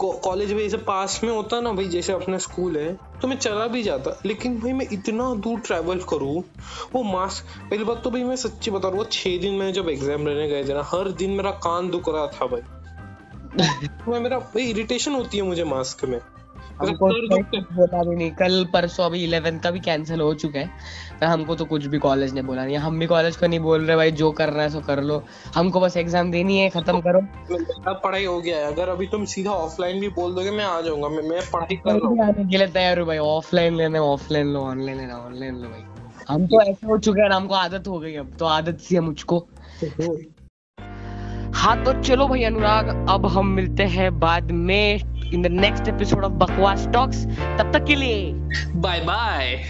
कॉलेज 0.00 0.52
में 0.52 0.64
ऐसे 0.64 0.76
पास 0.86 1.20
में 1.24 1.30
होता 1.30 1.60
ना 1.60 1.72
भाई 1.72 1.88
जैसे 1.88 2.12
अपना 2.12 2.38
स्कूल 2.38 2.76
है 2.76 2.92
तो 3.22 3.28
मैं 3.28 3.36
चला 3.38 3.66
भी 3.66 3.82
जाता। 3.82 4.18
लेकिन 4.26 4.58
भाई 4.60 4.72
मैं 4.72 4.86
इतना 4.92 5.34
दूर 5.36 5.60
ट्रैवल 5.66 6.00
करूँ 6.10 6.42
वो 6.94 7.02
मास्क 7.02 7.44
पहली 7.70 7.84
बात 7.84 8.02
तो 8.04 8.10
भाई 8.10 8.24
मैं 8.24 8.36
सच्ची 8.36 8.70
बता 8.70 8.88
रहा 8.88 8.98
हूँ 8.98 9.06
छह 9.12 9.36
दिन 9.40 9.54
में 9.54 9.72
जब 9.72 9.88
एग्ज़ाम 9.88 10.26
लेने 10.26 10.48
गए 10.48 10.64
थे 10.64 10.74
ना 10.74 10.82
हर 10.86 11.10
दिन 11.18 11.30
मेरा 11.32 11.50
कान 11.66 11.90
दुख 11.90 12.08
रहा 12.08 12.26
था 12.28 12.46
भाई। 12.46 12.62
मैं 14.08 14.20
मेरा 14.20 14.38
भाई 14.38 14.64
इरिटेशन 14.64 15.14
होती 15.14 15.36
है 15.36 15.42
मुझे 15.42 15.64
मास्क 15.64 16.04
में। 16.04 16.20
हमको 16.80 17.06
है- 17.06 17.64
बोला 17.72 18.10
भी 18.10 18.16
नहीं। 18.16 18.30
कल 18.30 18.66
परसों 18.72 19.04
अभी 19.04 19.24
इलेवेंथ 19.24 19.60
का 19.60 19.70
भी 19.70 19.80
कैंसिल 19.80 20.20
हो 20.20 20.34
चुका 20.34 20.58
है। 20.58 20.70
पर 21.20 21.26
हमको 21.26 21.54
तो 21.54 21.64
कुछ 21.64 21.86
भी 21.86 21.98
कॉलेज 21.98 22.32
ने 22.32 22.42
बोला 22.42 22.64
नहीं। 22.64 22.76
हम 22.76 22.98
भी 22.98 23.06
कॉलेज 23.06 23.36
को 23.36 23.46
नहीं 23.46 23.60
बोल 23.60 23.84
रहे 23.84 23.96
भाई 23.96 24.10
जो 24.10 24.30
करना 24.30 24.62
है 24.62 24.68
सो 24.68 24.80
कर 24.80 25.02
लो। 25.02 25.24
हमको 25.54 25.80
बस 25.80 25.96
एग्ज़ाम 25.96 26.30
देनी 26.30 26.58
है 26.58 26.68
खत्म 26.68 27.00
करो। 27.00 27.20
मेरा 27.20 27.92
पढ़ाई 27.92 28.24
हो 28.24 28.40
गया 28.40 28.56
है। 28.56 28.64
अगर 28.64 28.88
अभी 28.88 29.06
तुम 29.06 29.24
सीधा 29.24 29.50
ऑफलाइन 29.50 30.00
भी 30.00 30.08
बोल 30.08 30.34
दोगे 30.34 30.50
मैं 30.50 30.64
आ 30.64 30.80
जाऊँगा। 30.80 31.08
मैं 31.08 31.22
मैं 31.22 31.40
पढ़ाई 31.52 31.76
कर 31.76 31.92
रहा 31.92 32.08
हूँ। 32.08 32.24
आने 32.24 32.44
के 32.44 32.58
लिए 32.58 32.66
तैयार 32.66 32.98
हूँ 32.98 33.06
भाई। 33.06 33.18
ऑफलाइन 33.18 33.76
लेना 33.76 34.00
ऑफलाइन 34.00 34.46
लो 34.46 34.60
ऑनलाइन 34.60 34.98
लेना 34.98 35.16
ऑनलाइन 35.16 35.54
लो 35.54 35.68
भाई। 35.68 35.82
हम 36.28 36.46
तो 36.46 36.62
ऐसे 36.62 36.86
हो 36.86 36.98
चुके 36.98 37.20
हैं 37.20 37.30
हमको 37.30 37.54
आदत 37.54 37.88
हो 37.88 37.98
गई 37.98 38.14
अब। 38.14 38.32
तो 38.38 38.44
आदत 38.44 38.78
सी 38.78 38.94
है 38.94 39.00
मुझको। 39.00 39.46
हाँ 41.66 41.84
तो 41.84 41.92
चलो 42.02 42.26
भाई 42.28 42.42
अनुराग, 42.44 42.88
अब 43.10 43.26
हम 43.26 43.46
मिलते 43.46 43.82
हैं 43.82 44.18
बाद 44.18 44.50
में 44.50 45.00
in 45.32 45.42
the 45.42 45.46
next 45.46 45.88
episode 45.88 46.24
of 46.24 46.32
Bakwaas 46.32 46.88
talks 46.88 47.26
तब 47.26 47.70
तक 47.74 47.84
के 47.84 47.94
लिए 47.94 48.32
बाय 48.76 49.00
बाय 49.00 49.64